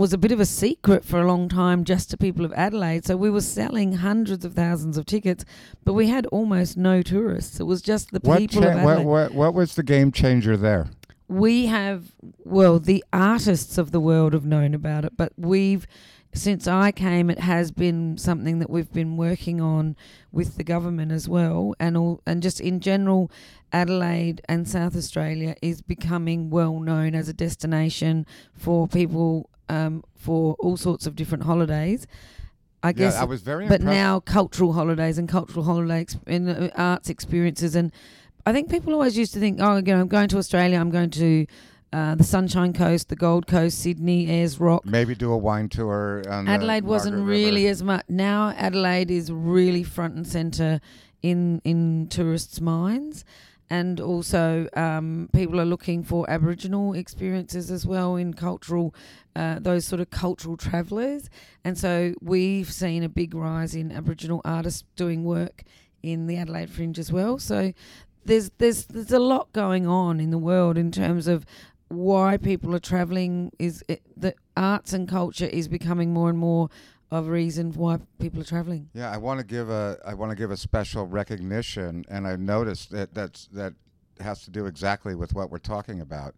[0.00, 3.04] was a bit of a secret for a long time, just to people of Adelaide.
[3.04, 5.44] So we were selling hundreds of thousands of tickets,
[5.84, 7.60] but we had almost no tourists.
[7.60, 10.56] It was just the what, people cha- of what, what what was the game changer
[10.56, 10.88] there?
[11.30, 12.10] we have,
[12.44, 15.86] well, the artists of the world have known about it, but we've.
[16.32, 19.96] Since I came, it has been something that we've been working on
[20.30, 23.32] with the government as well, and all, and just in general,
[23.72, 30.54] Adelaide and South Australia is becoming well known as a destination for people um, for
[30.58, 32.06] all sorts of different holidays.
[32.82, 33.94] I guess, yeah, I was very but impressed.
[33.94, 37.92] now cultural holidays and cultural holiday exp- and uh, arts experiences, and
[38.46, 40.90] I think people always used to think, oh, you know, I'm going to Australia, I'm
[40.90, 41.46] going to
[41.92, 44.86] uh, the Sunshine Coast, the Gold Coast, Sydney, Ayers Rock.
[44.86, 46.22] maybe do a wine tour.
[46.26, 48.04] Adelaide wasn't Margaret really as much.
[48.08, 50.80] Now Adelaide is really front and center
[51.20, 53.24] in in tourists' minds,
[53.70, 58.92] and also um, people are looking for Aboriginal experiences as well in cultural,
[59.36, 61.30] uh, those sort of cultural travellers.
[61.64, 65.62] And so we've seen a big rise in Aboriginal artists doing work
[66.02, 67.38] in the Adelaide Fringe as well.
[67.38, 67.72] So
[68.24, 71.46] there's there's there's a lot going on in the world in terms of
[71.88, 76.68] why people are traveling is it, the arts and culture is becoming more and more
[77.10, 78.88] of a reason why people are traveling.
[78.94, 82.36] Yeah, I want to give a I want to give a special recognition, and I
[82.36, 83.74] noticed that that's that
[84.20, 86.34] has to do exactly with what we're talking about.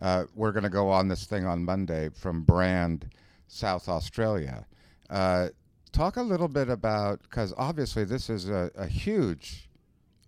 [0.00, 3.10] Uh, we're going to go on this thing on Monday from Brand,
[3.48, 4.66] South Australia.
[5.08, 5.48] Uh,
[5.92, 9.68] talk a little bit about because obviously this is a, a huge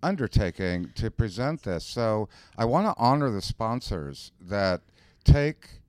[0.01, 1.85] undertaking to present this.
[1.85, 4.81] So I want to honor the sponsors that
[5.23, 5.81] take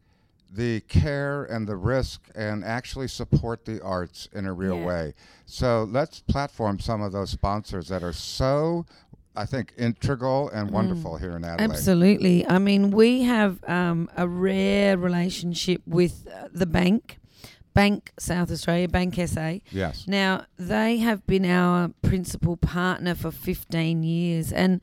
[0.54, 4.86] the care and the risk and actually support the arts in a real Yeah.
[4.86, 5.14] way.
[5.46, 8.86] So let's platform some of those sponsors that are so,
[9.34, 11.70] I think, integral and wonderful here in Adelaide.
[11.70, 12.46] Absolutely.
[12.46, 17.18] I mean, we have um, a rare relationship with uh, the bank,
[17.74, 19.54] Bank South Australia, Bank SA.
[19.72, 20.06] Yes.
[20.06, 24.52] Now, they have been our principal partner for 15 years.
[24.52, 24.80] And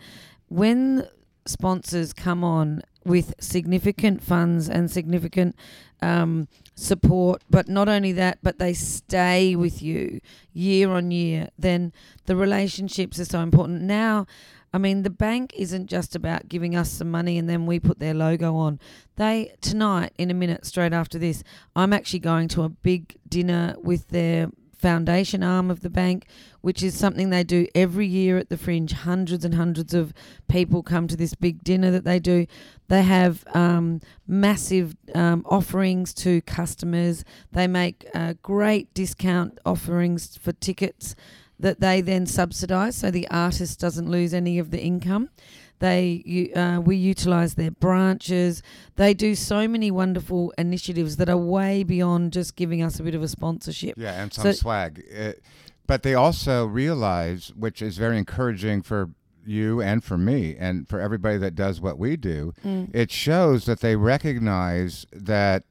[0.49, 1.07] when
[1.45, 5.55] sponsors come on with significant funds and significant
[6.01, 10.19] um, support, but not only that, but they stay with you
[10.53, 11.93] year on year, then
[12.25, 13.81] the relationships are so important.
[13.81, 14.25] Now,
[14.73, 17.99] I mean, the bank isn't just about giving us some money and then we put
[17.99, 18.79] their logo on.
[19.17, 21.43] They, tonight, in a minute, straight after this,
[21.75, 24.49] I'm actually going to a big dinner with their
[24.81, 26.25] foundation arm of the bank,
[26.61, 28.91] which is something they do every year at the Fringe.
[28.91, 30.13] Hundreds and hundreds of
[30.47, 32.47] people come to this big dinner that they do.
[32.87, 37.23] They have um, massive um, offerings to customers.
[37.51, 41.15] They make uh, great discount offerings for tickets
[41.59, 45.29] that they then subsidise, so the artist doesn't lose any of the income.
[45.81, 48.61] They uh, we utilise their branches.
[48.95, 53.15] They do so many wonderful initiatives that are way beyond just giving us a bit
[53.15, 53.95] of a sponsorship.
[53.97, 55.03] Yeah, and some So- swag.
[55.19, 55.33] Uh,
[55.87, 59.09] but they also realize, which is very encouraging for
[59.45, 62.89] you and for me and for everybody that does what we do, Mm.
[62.93, 65.63] it shows that they recognize that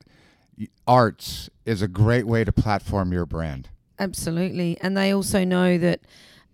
[0.86, 3.68] arts is a great way to platform your brand.
[3.98, 4.76] Absolutely.
[4.82, 6.00] And they also know that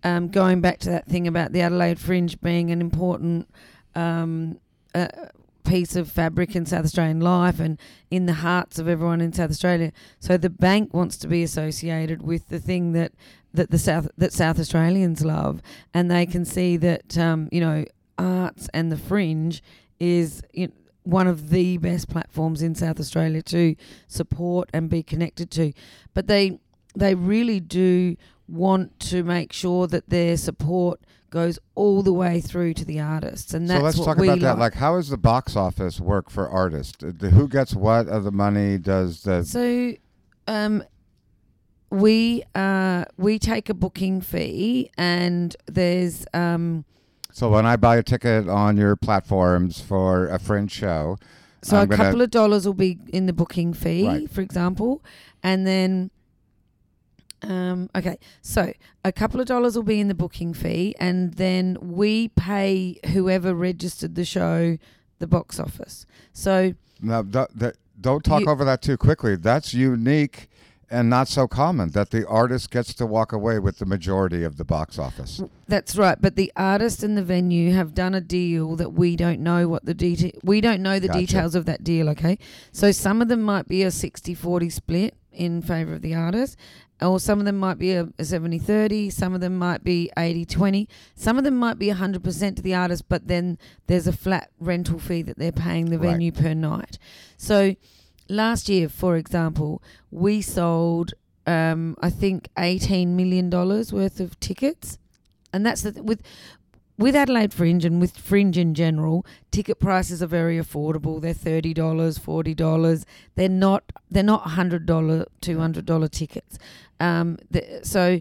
[0.03, 3.49] um, going back to that thing about the Adelaide Fringe being an important
[3.95, 4.59] um,
[4.93, 5.07] uh,
[5.67, 7.77] piece of fabric in South Australian life and
[8.09, 9.91] in the hearts of everyone in South Australia.
[10.19, 13.11] So the bank wants to be associated with the thing that,
[13.53, 15.61] that the South that South Australians love,
[15.93, 17.85] and they can see that um, you know
[18.17, 19.61] arts and the Fringe
[19.99, 23.75] is you know, one of the best platforms in South Australia to
[24.07, 25.73] support and be connected to.
[26.13, 26.59] But they
[26.95, 32.73] they really do want to make sure that their support goes all the way through
[32.73, 34.51] to the artists, and that's what we so let's what talk we about that.
[34.59, 34.73] like.
[34.73, 37.03] Like, how does the box office work for artists?
[37.03, 38.77] Uh, Who gets what of the money?
[38.77, 39.93] Does the So,
[40.47, 40.83] um,
[41.89, 46.85] we uh we take a booking fee, and there's um.
[47.31, 51.17] so when I buy a ticket on your platforms for a fringe show,
[51.61, 54.31] So I'm a couple of dollars will be in the booking fee, Right.
[54.31, 55.03] for example,
[55.43, 56.11] and then.
[57.43, 58.73] Um, okay, so
[59.05, 63.53] a couple of dollars will be in the booking fee, and then we pay whoever
[63.53, 64.77] registered the show
[65.19, 66.05] the box office.
[66.33, 69.35] So Now, th- th- don't talk You- over that too quickly.
[69.35, 70.49] That's unique
[70.89, 74.55] and not so common that the artist gets to walk away with the majority of
[74.57, 75.41] the box office.
[75.67, 79.41] That's right, but the artist and the venue have done a deal that we don't
[79.41, 81.19] know what the detail we don't know the Gotcha.
[81.19, 82.37] details of that deal, okay?
[82.71, 86.57] So some of them might be a 60-40 split in favor of the artist,
[87.01, 90.87] or some of them might be a, a 70-30, some of them might be 80-20,
[91.15, 93.57] some of them might be 100% to the artist, but then
[93.87, 96.11] there's a flat rental fee that they're paying the Right.
[96.11, 96.97] venue per night.
[97.37, 97.75] So
[98.29, 99.81] last year, for example,
[100.11, 101.13] we sold
[101.45, 104.97] um, I think 18 million dollars worth of tickets
[105.53, 106.21] and that's the th- with
[106.97, 111.21] with Adelaide Fringe and with Fringe in general, ticket prices are very affordable.
[111.21, 113.05] They're thirty dollars, forty dollars.
[113.35, 116.57] They're not they're not hundred dollar, two hundred dollar tickets.
[116.99, 118.19] Um, the, so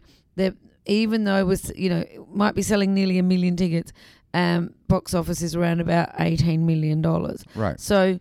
[0.86, 3.92] even though it was you know might be selling nearly a million tickets,
[4.34, 7.44] um, box office is around about eighteen million dollars.
[7.54, 7.78] Right.
[7.80, 8.20] So,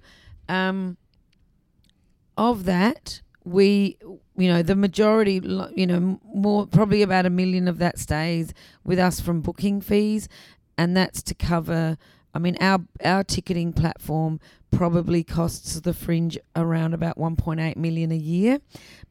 [0.49, 0.97] um,
[2.37, 3.97] of that, we,
[4.35, 5.41] you know, the majority,
[5.75, 10.27] you know, more probably about a million of that stays with us from booking fees,
[10.77, 11.97] and that's to cover.
[12.33, 14.39] I mean, our our ticketing platform
[14.75, 18.59] probably costs the fringe around about 1.8 million a year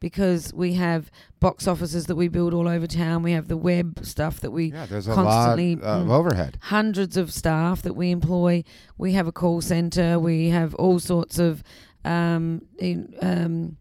[0.01, 3.23] because we have box offices that we build all over town.
[3.23, 6.59] We have the web stuff that we Yeah, there's a constantly, lot of mm, overhead.
[6.63, 8.65] hundreds of staff that we employ.
[8.99, 10.19] We have a call center.
[10.19, 11.63] We have all sorts of.
[12.05, 13.77] Um, in, um,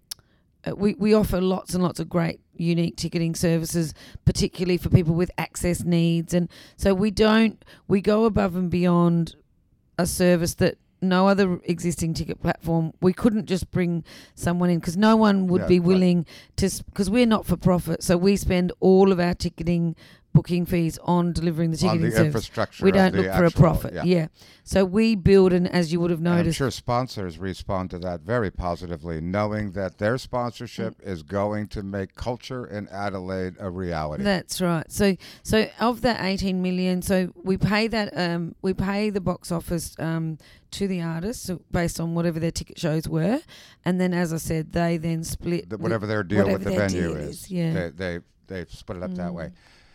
[0.66, 3.94] uh, we we offer lots and lots of great unique ticketing services,
[4.24, 9.36] particularly for people with access needs, and so we don't we go above and beyond
[10.00, 12.94] a service that no other existing ticket platform.
[13.02, 14.04] We couldn't just bring
[14.36, 15.88] someone in because no one would Yeah, be right.
[15.88, 16.26] willing
[16.58, 19.96] to because we're not for profit, so we spend all of our ticketing
[20.34, 22.26] booking fees on delivering the on ticketing the service.
[22.26, 22.84] infrastructure.
[22.86, 23.94] We don't look for a profit.
[24.06, 24.28] Yeah.
[24.64, 28.00] So we build, and as you would have And I'm noticed, sure sponsors respond to
[28.00, 31.08] that very positively, knowing that their sponsorship Mm.
[31.08, 34.24] is going to make culture in Adelaide a reality.
[34.24, 34.90] That's right.
[34.92, 39.52] So, so of that eighteen million, so we pay that um, we pay the box
[39.52, 40.38] office um,
[40.72, 43.42] to the artists based on whatever their ticket shows were,
[43.86, 47.14] and then as I said, they then split The- whatever their deal with the venue
[47.14, 47.74] is, is, yeah.
[47.74, 49.52] they, they they split it up that way.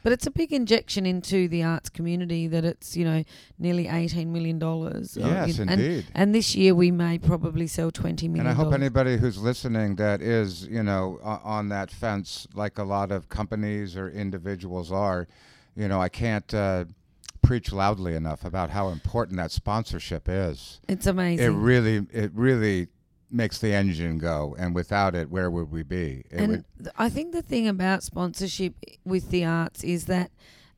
[0.09, 3.25] But it's a big injection into the arts community that it's you know
[3.59, 5.19] nearly eighteen million dollars.
[5.21, 6.07] Yes, and, indeed.
[6.15, 8.47] And this year we may probably sell twenty million.
[8.47, 12.79] And I hope anybody who's listening that is, you know, o- on that fence, like
[12.79, 15.29] a lot of companies or individuals are,
[15.77, 16.87] you know, I can't uh,
[17.43, 20.81] preach loudly enough about how important that sponsorship is.
[20.89, 21.45] It's amazing.
[21.45, 22.89] It really, it really
[23.31, 26.25] makes the engine go, and without it, where would we be?
[26.31, 28.75] It and would, I think the thing about sponsorship
[29.05, 30.31] with the arts is that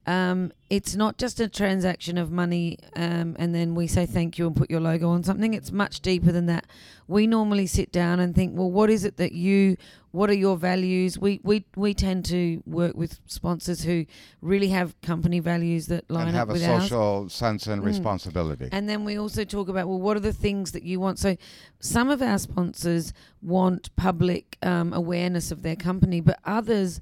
[0.06, 4.46] um, it's not just a transaction of money um, and then we say thank you
[4.46, 5.52] and put your logo on something.
[5.54, 6.66] It's much deeper than that.
[7.06, 9.76] We normally sit down and think, well, what is it that you,
[10.12, 11.18] what are your values?
[11.18, 14.06] We we, we tend to work with sponsors who
[14.40, 16.82] really have company values that line and have up a with ours.
[16.84, 17.86] social sense and Mm.
[17.86, 18.68] responsibility.
[18.72, 21.18] And then we also talk about well, what are the things that you want?
[21.18, 21.36] So,
[21.80, 27.00] some of our sponsors want public um, awareness of their company, but others,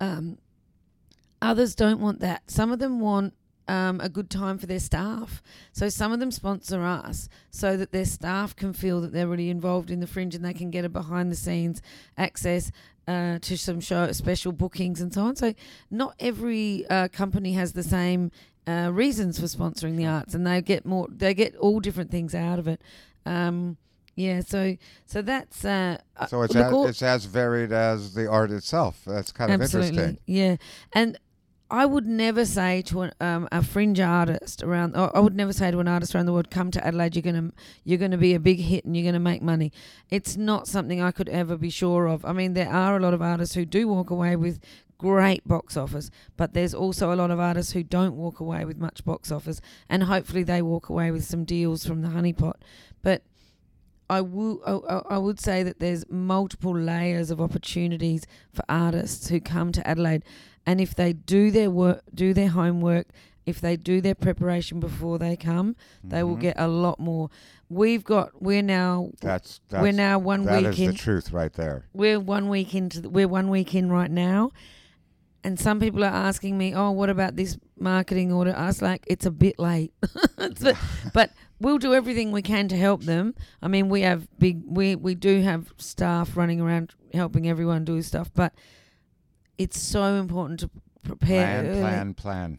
[0.00, 0.38] um,
[1.42, 2.50] others don't want that.
[2.50, 3.34] Some of them want
[3.68, 5.42] um, a good time for their staff.
[5.72, 9.50] So some of them sponsor us so that their staff can feel that they're really
[9.50, 11.82] involved in the fringe and they can get a behind the scenes
[12.16, 12.72] access
[13.06, 15.36] uh, to some show special bookings and so on.
[15.36, 15.54] So
[15.90, 18.30] not every uh, company has the same
[18.66, 21.08] uh, reasons for sponsoring the arts, and they get more.
[21.10, 22.80] They get all different things out of it.
[23.26, 23.76] Um,
[24.14, 24.76] yeah, so
[25.06, 29.00] so that's uh, uh, so it's as, it's as varied as the art itself.
[29.04, 29.88] That's kind of Absolutely.
[29.88, 30.18] interesting.
[30.26, 30.56] Yeah,
[30.92, 31.18] and
[31.72, 34.94] I would never say to an, um, a fringe artist around.
[34.94, 37.16] I would never say to an artist around the world, "Come to Adelaide.
[37.16, 37.50] You're gonna
[37.82, 39.72] you're gonna be a big hit and you're gonna make money."
[40.10, 42.26] It's not something I could ever be sure of.
[42.26, 44.60] I mean, there are a lot of artists who do walk away with
[44.98, 48.76] great box office, but there's also a lot of artists who don't walk away with
[48.76, 52.56] much box office, and hopefully they walk away with some deals from the honeypot.
[53.02, 53.22] But
[54.10, 54.58] I would
[55.08, 60.22] I would say that there's multiple layers of opportunities for artists who come to Adelaide,
[60.66, 63.08] and if they do their work, do their homework,
[63.44, 66.40] if they do their preparation before they come, they will Mhm.
[66.40, 67.28] get a lot more.
[67.68, 70.86] We've got we're now That's, that's we're now one that week is in.
[70.88, 71.86] the truth right there.
[71.92, 74.52] We're one week into the, we're one week in right now,
[75.42, 79.04] and some people are asking me, "Oh, what about this marketing order?" I was like,
[79.08, 79.92] "It's a bit late,"
[80.38, 80.76] a-
[81.12, 83.34] but we'll do everything we can to help them.
[83.60, 88.00] I mean, we have big we we do have staff running around helping everyone do
[88.02, 88.52] stuff, but
[89.62, 90.70] it's so important to
[91.02, 91.80] prepare plan, early.
[91.80, 92.58] plan, plan.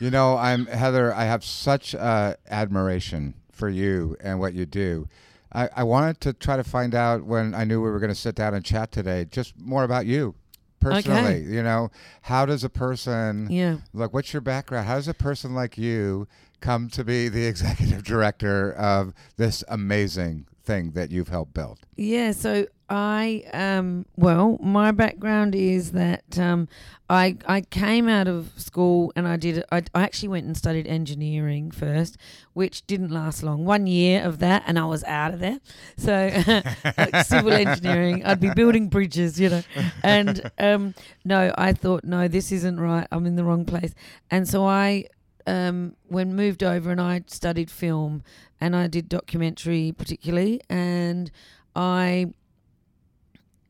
[0.00, 1.12] You know, I'm Heather.
[1.14, 5.08] I have such uh, admiration for you and what you do.
[5.52, 8.14] I, I wanted to try to find out when I knew we were going to
[8.14, 10.34] sit down and chat today, just more about you
[10.80, 11.42] personally.
[11.44, 11.90] You know,
[12.22, 13.78] how does a person Yeah.
[13.94, 14.12] look?
[14.12, 14.86] What's your background?
[14.86, 16.28] How does a person like you
[16.60, 21.78] come to be the executive director of this amazing thing that you've helped build?
[21.96, 26.68] Yeah, so I um well, my background is that um
[27.10, 30.86] I I came out of school and I did I, I actually went and studied
[30.86, 32.16] engineering first,
[32.52, 33.64] which didn't last long.
[33.64, 35.58] One year of that and I was out of there.
[35.96, 36.30] So
[36.96, 39.62] like civil engineering, I'd be building bridges, you know.
[40.04, 43.08] And um no, I thought no, this isn't right.
[43.10, 43.94] I'm in the wrong place.
[44.30, 45.06] And so I
[45.48, 48.22] um when moved over and I studied film
[48.60, 51.32] and I did documentary particularly and
[51.74, 52.32] I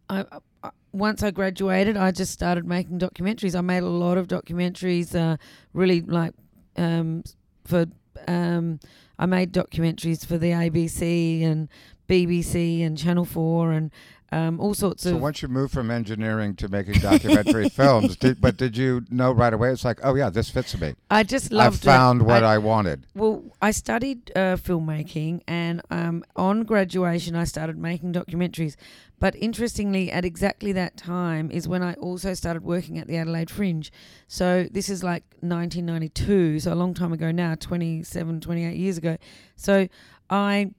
[0.09, 0.25] I,
[0.63, 3.55] I once I graduated, I just started making documentaries.
[3.55, 5.37] I made a lot of documentaries, uh,
[5.73, 6.35] really like
[6.77, 7.23] um,
[7.65, 7.87] for.
[8.27, 8.81] Um,
[9.19, 11.69] I made documentaries for the ABC and
[12.09, 13.91] BBC and Channel Four and
[14.37, 15.17] um, all sorts So of.
[15.17, 19.33] So once you moved from engineering to making documentary films, did, but did you know
[19.33, 19.71] right away?
[19.71, 20.95] It's like, oh yeah, this fits me.
[21.11, 21.83] I just I loved.
[21.83, 21.87] it.
[21.87, 23.07] found what I, wanted.
[23.15, 28.77] Well, I studied uh, filmmaking, and um, on graduation, I started making documentaries.
[29.19, 33.51] But interestingly, at exactly that time is when I also started working at the Adelaide
[33.51, 33.91] Fringe.
[34.29, 39.17] So this is like 1992, so a long time ago now, 27, 28 years ago.
[39.57, 39.89] So
[40.29, 40.73] I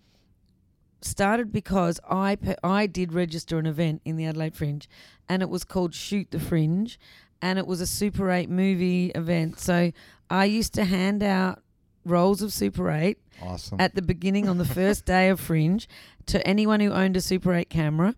[1.01, 4.87] started because I pe- I did register an event in the Adelaide Fringe,
[5.29, 6.99] and it was called Shoot the Fringe,
[7.41, 9.59] and it was a Super 8 movie event.
[9.59, 9.91] So
[10.29, 11.61] I used to hand out
[12.05, 13.79] rolls of Super 8 Awesome.
[13.79, 15.87] at the beginning on the first day of Fringe
[16.27, 18.15] to anyone who owned a Super 8 camera,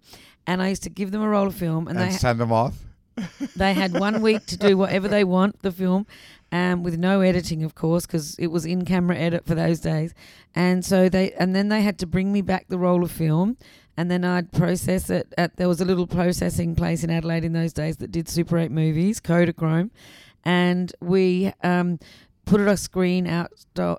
[0.48, 2.52] and I used to give them a roll of film, and, and they send them
[2.52, 2.76] off.
[3.58, 6.08] They had one week to do whatever they want, the film,
[6.52, 10.14] um, with no editing, of course, because it was in camera edit for those days.
[10.56, 13.58] And so they, and then they had to bring me back the roll of film,
[13.96, 15.34] and then I'd process it.
[15.38, 18.58] At there was a little processing place in Adelaide in those days that did Super
[18.58, 19.92] 8 movies, Kodachrome,
[20.44, 22.00] and we um,
[22.46, 23.52] put it on screen out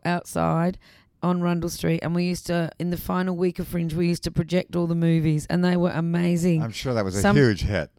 [0.05, 0.79] outside
[1.23, 4.25] on Rundle Street, and we used to in the final week of Fringe, we used
[4.25, 6.63] to project all the movies, and they were amazing.
[6.63, 7.91] I'm sure that was a huge hit.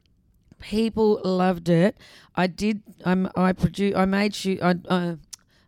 [0.62, 1.98] People loved it.
[2.36, 2.82] I did.
[3.04, 3.30] I'm.
[3.36, 3.98] I produced.
[3.98, 4.62] I made shoot.
[4.62, 4.76] I.
[4.88, 5.16] Uh,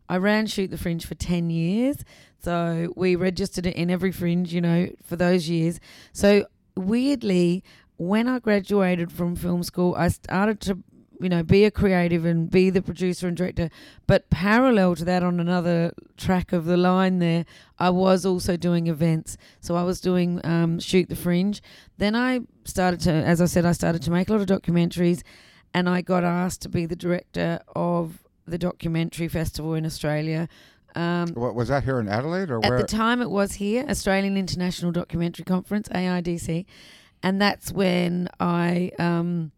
[0.08, 2.04] I ran shoot the Fringe for ten years.
[2.39, 4.54] So we registered it in every Fringe.
[4.54, 5.80] You know, for those years.
[6.14, 7.64] So weirdly,
[7.98, 10.80] when I graduated from film school, I started to.
[11.24, 13.69] You know, be a creative and be the producer and director.
[14.07, 17.45] But parallel to that, on another track of the line, there,
[17.80, 19.38] I was also doing events.
[19.61, 21.61] So I was doing um, Shoot the Fringe.
[21.97, 25.21] Then I started to, as I said, I started to make a lot of documentaries,
[25.74, 30.49] and I got asked to be the director of the documentary festival in Australia.
[30.95, 32.78] Um, What was that here in Adelaide or at where?
[32.80, 36.65] the time, it was here, Australian International Documentary Conference, AIDC,
[37.24, 39.51] and that's when I um,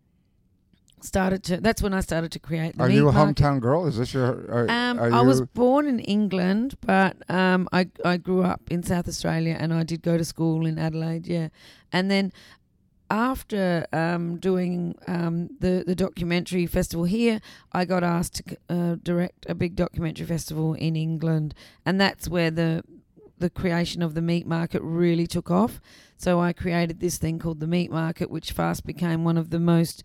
[1.06, 1.58] started to.
[1.62, 2.78] That's when I started to create.
[2.78, 3.38] The are you a market.
[3.38, 3.86] hometown girl?
[3.88, 4.26] Is this your?
[4.26, 8.84] Are, Um, are I was born in England, but um, I I grew up in
[8.84, 11.28] South Australia, and I did go to school in Adelaide.
[11.28, 11.49] Yeah,
[11.91, 12.32] and then
[13.10, 17.39] after um, doing um, the the documentary festival here,
[17.72, 21.53] I got asked to uh, direct a big documentary festival in England,
[21.86, 22.84] and that's where the
[23.38, 25.82] the creation of the MeetMarket really took off.
[26.18, 30.03] So I created this thing called the MeetMarket, which fast became one of the most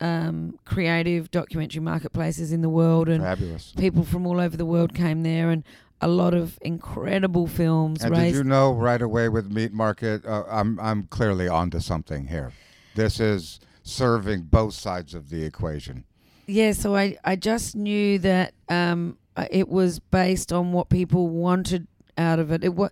[0.00, 3.72] um, creative documentary marketplaces in the world, and fabulous.
[3.76, 5.64] people from all over the world came there, and
[6.00, 10.26] a lot of incredible films And did you know right away with MeetMarket?
[10.26, 12.52] Uh, I'm I'm clearly onto something here.
[12.94, 16.04] This is serving both sides of the equation.
[16.46, 19.18] yeah, so I I just knew that um,
[19.50, 21.86] it was based on what people wanted
[22.18, 22.64] out of it.
[22.64, 22.90] It was.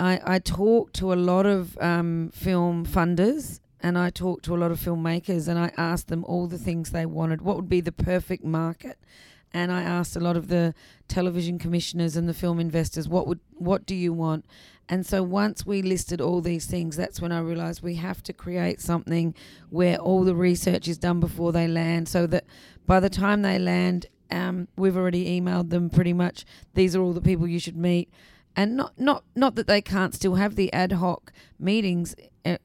[0.00, 4.58] I, I talked to a lot of um, film funders and I talked to a
[4.58, 7.42] lot of filmmakers and I asked them all the things they wanted.
[7.42, 8.98] What would be the perfect market?
[9.52, 10.74] And I asked a lot of the
[11.06, 14.44] television commissioners and the film investors, what would what do you want?
[14.90, 18.32] And so once we listed all these things, that's when I realized we have to
[18.32, 19.34] create something
[19.70, 22.44] where all the research is done before they land, so that
[22.86, 26.44] by the time they land, um, we've already emailed them pretty much.
[26.74, 28.10] These are all the people you should meet
[28.58, 32.16] and not not not that they can't still have the ad hoc meetings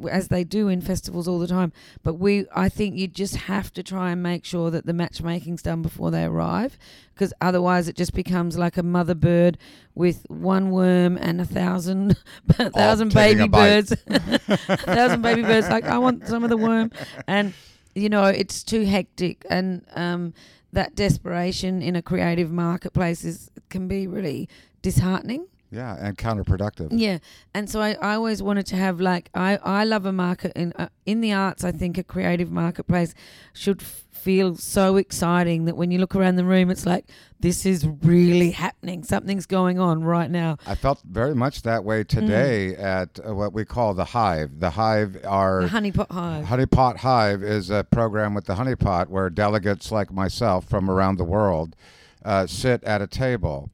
[0.09, 1.73] as they do in festivals all the time.
[2.03, 5.61] But we I think you just have to try and make sure that the matchmaking's
[5.61, 6.77] done before they arrive
[7.13, 9.57] because otherwise it just becomes like a mother bird
[9.95, 12.17] with one worm and a thousand
[12.59, 13.91] a thousand baby a birds.
[14.07, 16.91] A thousand baby birds like I want some of the worm.
[17.27, 17.53] And
[17.95, 20.33] you know it's too hectic and um
[20.71, 24.49] that desperation in a creative marketplace is can be really
[24.81, 26.89] disheartening Yeah, and counterproductive.
[26.91, 27.17] yeah,
[27.53, 30.73] and so I, I always wanted to have like I, I love a market in
[30.73, 31.63] uh, in the arts.
[31.63, 33.13] I think a creative marketplace
[33.53, 37.05] should f- feel so exciting that when you look around the room, it's like
[37.39, 39.03] this is really happening.
[39.03, 40.57] Something's going on right now.
[40.67, 44.59] I felt very much that way today at uh, what we call the Hive.
[44.59, 46.45] The Hive are The honeypot hive.
[46.45, 51.25] Honeypot Hive is a program with the Honeypot where delegates like myself from around the
[51.25, 51.75] world
[52.23, 53.69] uh, sit at a table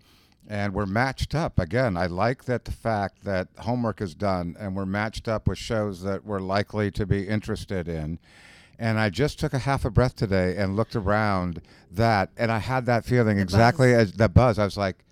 [0.50, 1.60] and we're matched up.
[1.60, 5.60] Again, I like that the fact that homework is done and we're matched up with
[5.60, 8.18] shows that we're likely to be interested in.
[8.80, 12.60] And I just took a half a breath today and looked around that, and I
[12.60, 14.02] had that feeling The exactly buzz.
[14.10, 14.58] as the buzz.
[14.58, 15.06] I was like,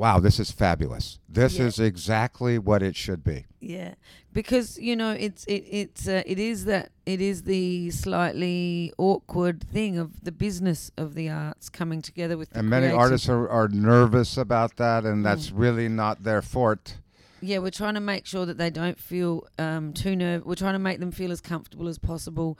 [0.00, 1.18] wow, this is fabulous.
[1.28, 1.66] This Yeah.
[1.66, 3.44] is exactly what it should be.
[3.60, 3.94] Yeah,
[4.32, 9.62] because you know it's it it's uh, it is that it is the slightly awkward
[9.62, 13.28] thing of the business of the arts coming together with the And many creative- artists
[13.28, 15.58] are, are nervous about that, and that's Mm.
[15.64, 16.94] really not their forte.
[17.42, 20.44] Yeah, we're trying to make sure that they don't feel um, too nerve.
[20.46, 22.58] We're trying to make them feel as comfortable as possible,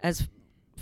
[0.00, 0.28] as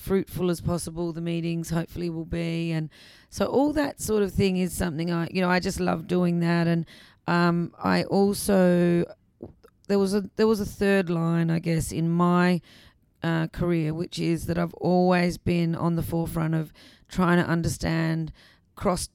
[0.00, 1.12] fruitful as possible.
[1.12, 2.90] The meetings hopefully will be, and
[3.28, 6.40] so all that sort of thing is something I, you know, I just love doing
[6.40, 6.66] that.
[6.66, 6.86] And
[7.26, 9.04] um, I also
[9.88, 12.60] there was a there was a third line, I guess, in my
[13.22, 16.72] uh, career, which is that I've always been on the forefront of
[17.08, 18.32] trying to understand
[18.76, 19.08] cross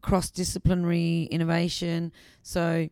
[0.00, 2.12] cross disciplinary innovation.
[2.42, 2.88] So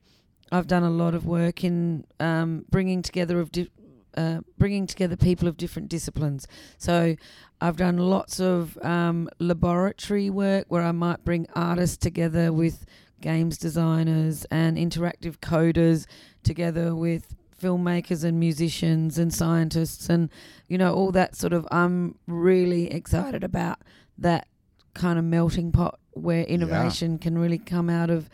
[0.50, 3.70] I've done a lot of work in um, bringing together of di-
[4.16, 6.46] uh, bringing together people of different disciplines.
[6.78, 7.16] So
[7.60, 12.84] I've done lots of um, laboratory work where I might bring artists together with
[13.20, 16.06] games designers and interactive coders
[16.42, 20.30] together with filmmakers and musicians and scientists and
[20.68, 21.66] you know all that sort of.
[21.70, 23.80] I'm really excited about
[24.18, 24.46] that
[24.94, 28.28] kind of melting pot where innovation can really come out of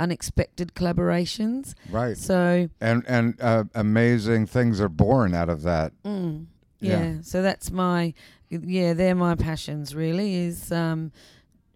[0.00, 1.74] unexpected collaborations.
[1.90, 2.16] Right.
[2.16, 5.92] So And and uh, amazing things are born out of that.
[6.04, 6.46] Mm,
[6.80, 7.02] Yeah.
[7.02, 7.14] yeah.
[7.22, 8.14] So that's my
[8.48, 11.12] yeah, they're my passions really is um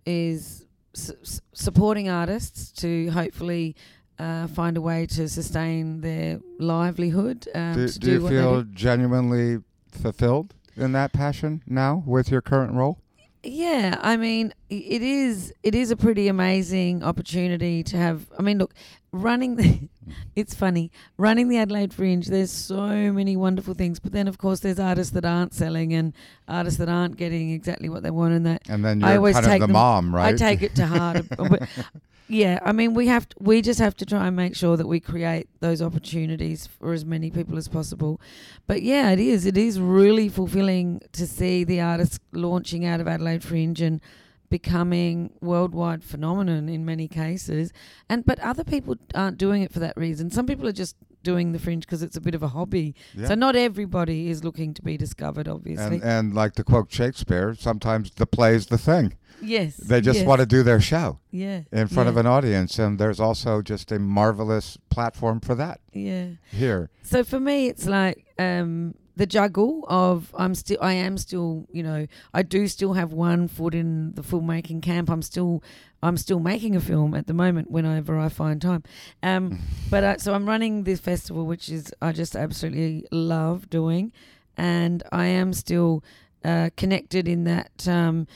[0.06, 1.16] is su-
[1.52, 3.76] supporting artists to hopefully
[4.18, 7.48] uh, find a way to sustain their livelihood.
[7.54, 9.58] Um, do to do you feel genuinely
[9.90, 12.98] fulfilled in that passion now with your current role?
[13.47, 18.30] Yeah, I mean, it is it is a pretty amazing opportunity to have.
[18.38, 18.72] I mean, look,
[19.12, 19.88] running the
[20.36, 22.26] it's funny running the Adelaide Fringe.
[22.26, 26.12] There's so many wonderful things, but then of course there's artists that aren't selling and
[26.48, 29.61] artists that aren't getting exactly what they want, and that And then I always take
[29.61, 30.34] the them- mom, right?
[30.34, 31.24] I take it to heart.
[32.26, 34.86] Yeah, I mean, we have to, we just have to try and make sure that
[34.88, 38.18] we create those opportunities for as many people as possible.
[38.66, 39.44] But yeah, it is.
[39.44, 44.00] It is really fulfilling to see the artists launching out of Adelaide Fringe and
[44.51, 47.72] becoming worldwide phenomenon in many cases.
[48.09, 50.30] And but other people aren't doing it for that reason.
[50.30, 52.95] Some people are just doing the fringe because it's a bit of a hobby.
[53.14, 53.28] Yeah.
[53.28, 55.97] So not everybody is looking to be discovered, obviously.
[55.97, 59.16] and and like to quote Shakespeare, sometimes the play's the thing.
[59.42, 59.76] yes.
[59.76, 62.99] They just yes, want to do their show yeah in front of an audience, and
[62.99, 66.26] there's also just a marvelous platform for that yeah.
[66.53, 66.90] here.
[67.03, 71.82] So for me, it's like um, the juggle of I'm still, I am still, you
[71.82, 75.08] know, I do still have one foot in the filmmaking camp.
[75.08, 75.62] I'm still,
[76.02, 78.82] I'm still making a film at the moment whenever I find time.
[79.22, 79.60] Um,
[79.90, 84.12] but uh, so I'm running this festival, which is I just absolutely love doing,
[84.56, 86.02] and I am still
[86.44, 88.26] uh, connected in that um,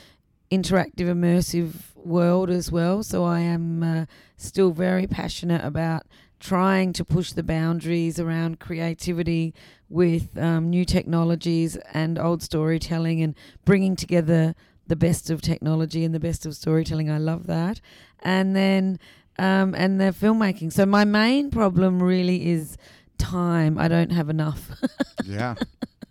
[0.49, 3.03] interactive, immersive world as well.
[3.03, 4.05] So I am uh,
[4.37, 6.03] still very passionate about
[6.39, 9.53] trying to push the boundaries around creativity
[9.89, 13.35] with um, new technologies and old storytelling and
[13.65, 14.55] bringing together
[14.87, 17.09] the best of technology and the best of storytelling.
[17.09, 17.81] I love that.
[18.21, 18.99] And then,
[19.37, 20.73] um, and the filmmaking.
[20.73, 22.77] So my main problem really is
[23.17, 23.77] time.
[23.77, 24.69] I don't have enough.
[25.25, 25.55] yeah.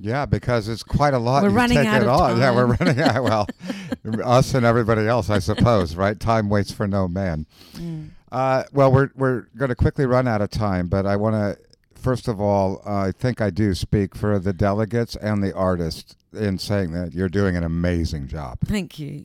[0.01, 1.43] Yeah, because it's quite a lot.
[1.43, 2.39] We're you running take out it of on.
[2.39, 2.87] Yeah, we're time.
[2.87, 3.51] running out.
[4.05, 6.19] Well, us and everybody else, I suppose, right?
[6.19, 7.47] Time waits for no man.
[7.75, 8.11] Mm.
[8.31, 11.59] Uh, well, we're we're going to quickly run out of time, but I want to
[11.99, 16.59] first of all, I think I do speak for the delegates and the artists in
[16.59, 18.59] saying that you're doing an amazing job.
[18.65, 19.25] Thank you.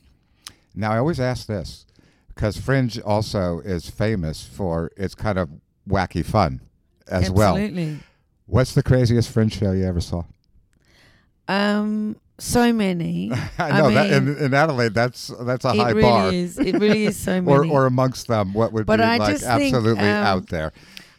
[0.74, 1.86] Now, I always ask this
[2.28, 5.48] because Fringe also is famous for its kind of
[5.88, 6.60] wacky fun
[7.08, 7.56] as well.
[7.56, 7.98] Absolutely.
[8.46, 10.24] What's the craziest Fringe show you ever saw?
[11.48, 13.30] Um, so many.
[13.58, 16.32] I know that mean, in, in Adelaide, that's that's a it high really bar.
[16.32, 16.58] is.
[16.58, 17.70] It really is so many.
[17.70, 20.48] Or, or amongst them, what would But be I like just think, absolutely um, out
[20.48, 20.72] there?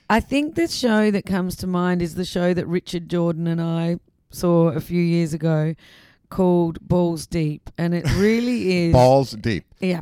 [0.10, 3.62] I think the show that comes to mind is the show that Richard Jordan and
[3.62, 3.97] I
[4.30, 5.74] saw a few years ago
[6.30, 9.66] called Balls Deep, and it really is Balls deep.
[9.80, 10.01] Yeah,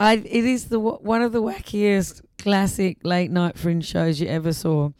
[0.00, 4.52] I it is the one of the wackiest classic late night fringe shows you ever
[4.52, 4.90] saw,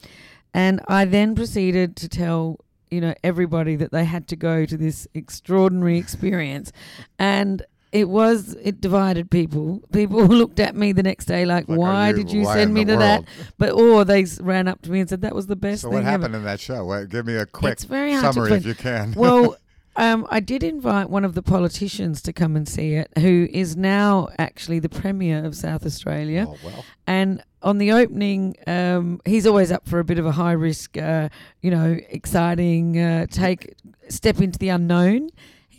[0.53, 2.59] and I then proceeded to tell
[2.91, 6.73] you know everybody that they had to go to this extraordinary experience,
[7.19, 7.63] and.
[7.93, 9.83] It was it divided people.
[9.93, 12.97] People looked at me the next day like, Like, "Why did you send me to
[12.97, 13.25] that?"
[13.59, 16.03] But or they ran up to me and said that was the best So what
[16.03, 16.39] happened ever.
[16.39, 16.85] in that show?
[16.85, 19.13] What, give me a quick summary if you can.
[19.17, 19.57] Well,
[19.95, 23.77] um, I did invite one of the politicians to come and see it, who is
[23.77, 26.47] now actually the premier of South Australia.
[26.49, 26.85] Oh, well.
[27.07, 30.97] And on the opening, um, he's always up for a bit of a high risk,
[30.97, 31.29] uh,
[31.61, 33.75] you know, exciting uh, take
[34.09, 35.29] step into the unknown.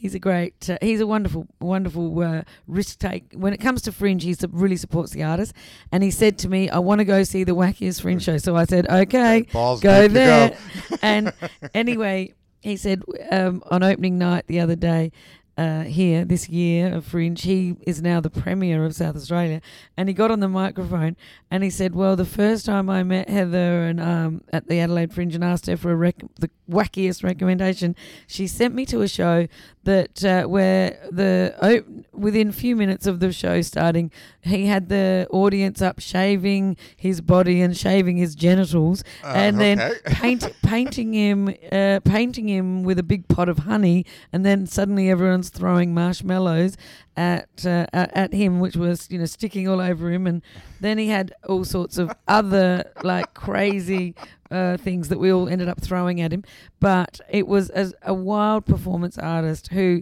[0.04, 3.24] He's a great, uh, he's a wonderful, wonderful uh, risk take.
[3.32, 5.54] When it comes to Fringe, he really supports the artist.
[5.94, 8.58] And he said to me, "I want to go see the wackiest Fringe show." So
[8.58, 10.58] I said, "Okay, Balls go there."
[11.02, 11.32] and
[11.74, 13.02] anyway, he said
[13.32, 15.14] um, on opening night the other day
[15.58, 19.62] uh, here this year of Fringe, he is now the premier of South Australia,
[19.96, 21.16] and he got on the microphone
[21.52, 25.14] and he said, "Well, the first time I met Heather and um, at the Adelaide
[25.14, 27.96] Fringe and asked her for a rec- the wackiest recommendation,
[28.26, 29.48] she sent me to a show
[29.84, 34.90] that uh, where the op- within a few minutes of the show starting, he had
[34.90, 40.00] the audience up shaving his body and shaving his genitals, Uh, and then okay.
[40.14, 45.10] paint, painting him, uh, painting him with a big pot of honey, and then suddenly
[45.44, 46.78] everyone's throwing marshmallows
[47.18, 50.42] at uh, at him, which was you know sticking all over him, and
[50.82, 54.16] then he had all sorts of other like crazy
[54.52, 56.44] uh, things that we all ended up throwing at him.
[56.80, 60.02] But it was as a wild performance artist who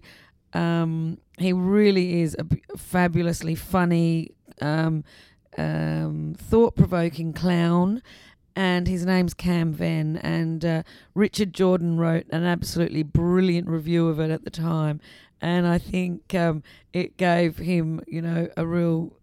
[0.54, 2.46] um, he really is a
[2.78, 4.32] fabulously funny,
[4.62, 5.04] um,
[5.58, 8.02] um, thought provoking clown.
[8.56, 10.18] and his name's Cam Venn.
[10.18, 10.84] And uh,
[11.16, 15.00] Richard Jordan wrote an absolutely brilliant review of it at the time,
[15.42, 16.64] and I think um,
[16.94, 19.14] it gave him, you know, a real.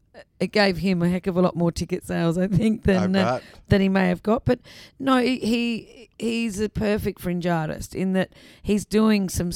[0.41, 3.23] It gave him a heck of a lot more ticket sales, I think, than I
[3.23, 4.45] uh, than he may have got.
[4.45, 4.59] But
[4.99, 8.31] no, he, he he's a perfect fringe artist in that
[8.63, 9.53] he's doing some.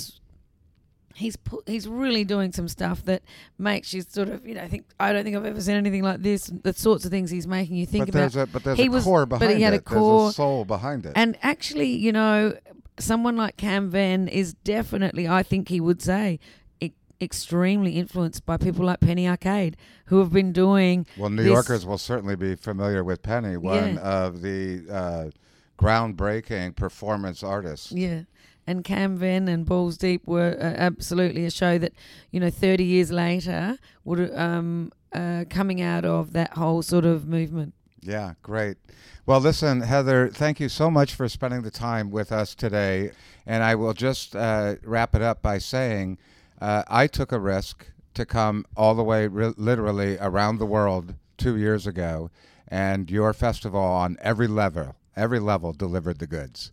[1.14, 3.22] He's pu- he's really doing some stuff that
[3.58, 6.22] makes you sort of you know think I don't think I've ever seen anything like
[6.22, 6.44] this.
[6.46, 8.18] The sorts of things he's making you think but about.
[8.32, 9.84] there's a but there's He a was- core but behind he had a it.
[9.84, 11.12] There's a soul behind it.
[11.14, 12.56] And actually, you know,
[12.98, 16.38] someone like Cam Venn is definitely, I think he would say,
[16.80, 19.76] e- extremely influenced by people like Penny Arcade,
[20.06, 21.06] who have been doing.
[21.16, 24.00] well, New this- Yorkers will certainly be familiar with Penny, one Yeah.
[24.00, 25.30] of the uh,
[25.78, 27.92] groundbreaking performance artists.
[27.92, 28.22] Yeah.
[28.66, 31.92] And Cam Venn and Balls Deep were uh, absolutely a show that,
[32.30, 37.26] you know, 30 years later would um uh, coming out of that whole sort of
[37.26, 37.74] movement.
[38.02, 38.78] Yeah, great.
[39.26, 43.12] Well, listen, Heather, thank you so much for spending the time with us today.
[43.46, 46.18] And I will just uh, wrap it up by saying
[46.60, 51.14] uh, I took a risk to come all the way, re- literally, around the world
[51.38, 52.30] two years ago,
[52.68, 56.72] and your festival on every level, every level, delivered the goods.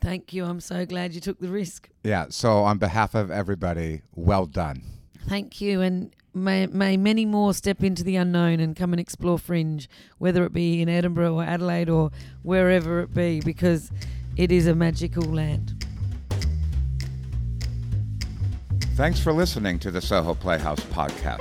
[0.00, 0.44] Thank you.
[0.44, 1.88] I'm so glad you took the risk.
[2.04, 2.26] Yeah.
[2.28, 4.82] So, on behalf of everybody, well done.
[5.28, 9.38] Thank you, and may, may many more step into the unknown and come and explore
[9.38, 12.10] Fringe, whether it be in Edinburgh or Adelaide or
[12.42, 13.90] wherever it be, because
[14.36, 15.84] it is a magical land.
[18.94, 21.40] Thanks for listening to the Soho Playhouse podcast.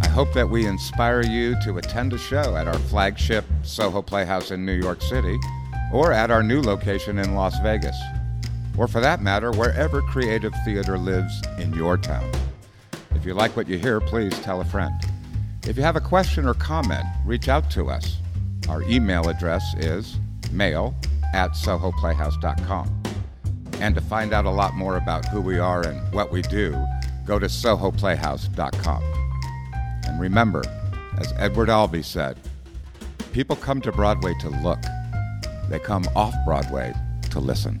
[0.00, 4.52] I hope that we inspire you to attend a show at our flagship Soho Playhouse
[4.52, 5.36] in New York City
[5.92, 7.96] or at our new location in Las Vegas,
[8.76, 12.30] or for that matter, wherever creative theater lives in your town.
[13.14, 14.94] If you like what you hear, please tell a friend.
[15.66, 18.18] If you have a question or comment, reach out to us.
[18.68, 20.18] Our email address is
[20.50, 20.94] mail
[21.32, 23.02] at sohoplayhouse.com.
[23.80, 26.72] And to find out a lot more about who we are and what we do,
[27.26, 29.02] go to sohoplayhouse.com.
[30.06, 30.62] And remember,
[31.18, 32.38] as Edward Albee said,
[33.32, 34.80] people come to Broadway to look,
[35.68, 36.94] they come off Broadway
[37.30, 37.80] to listen.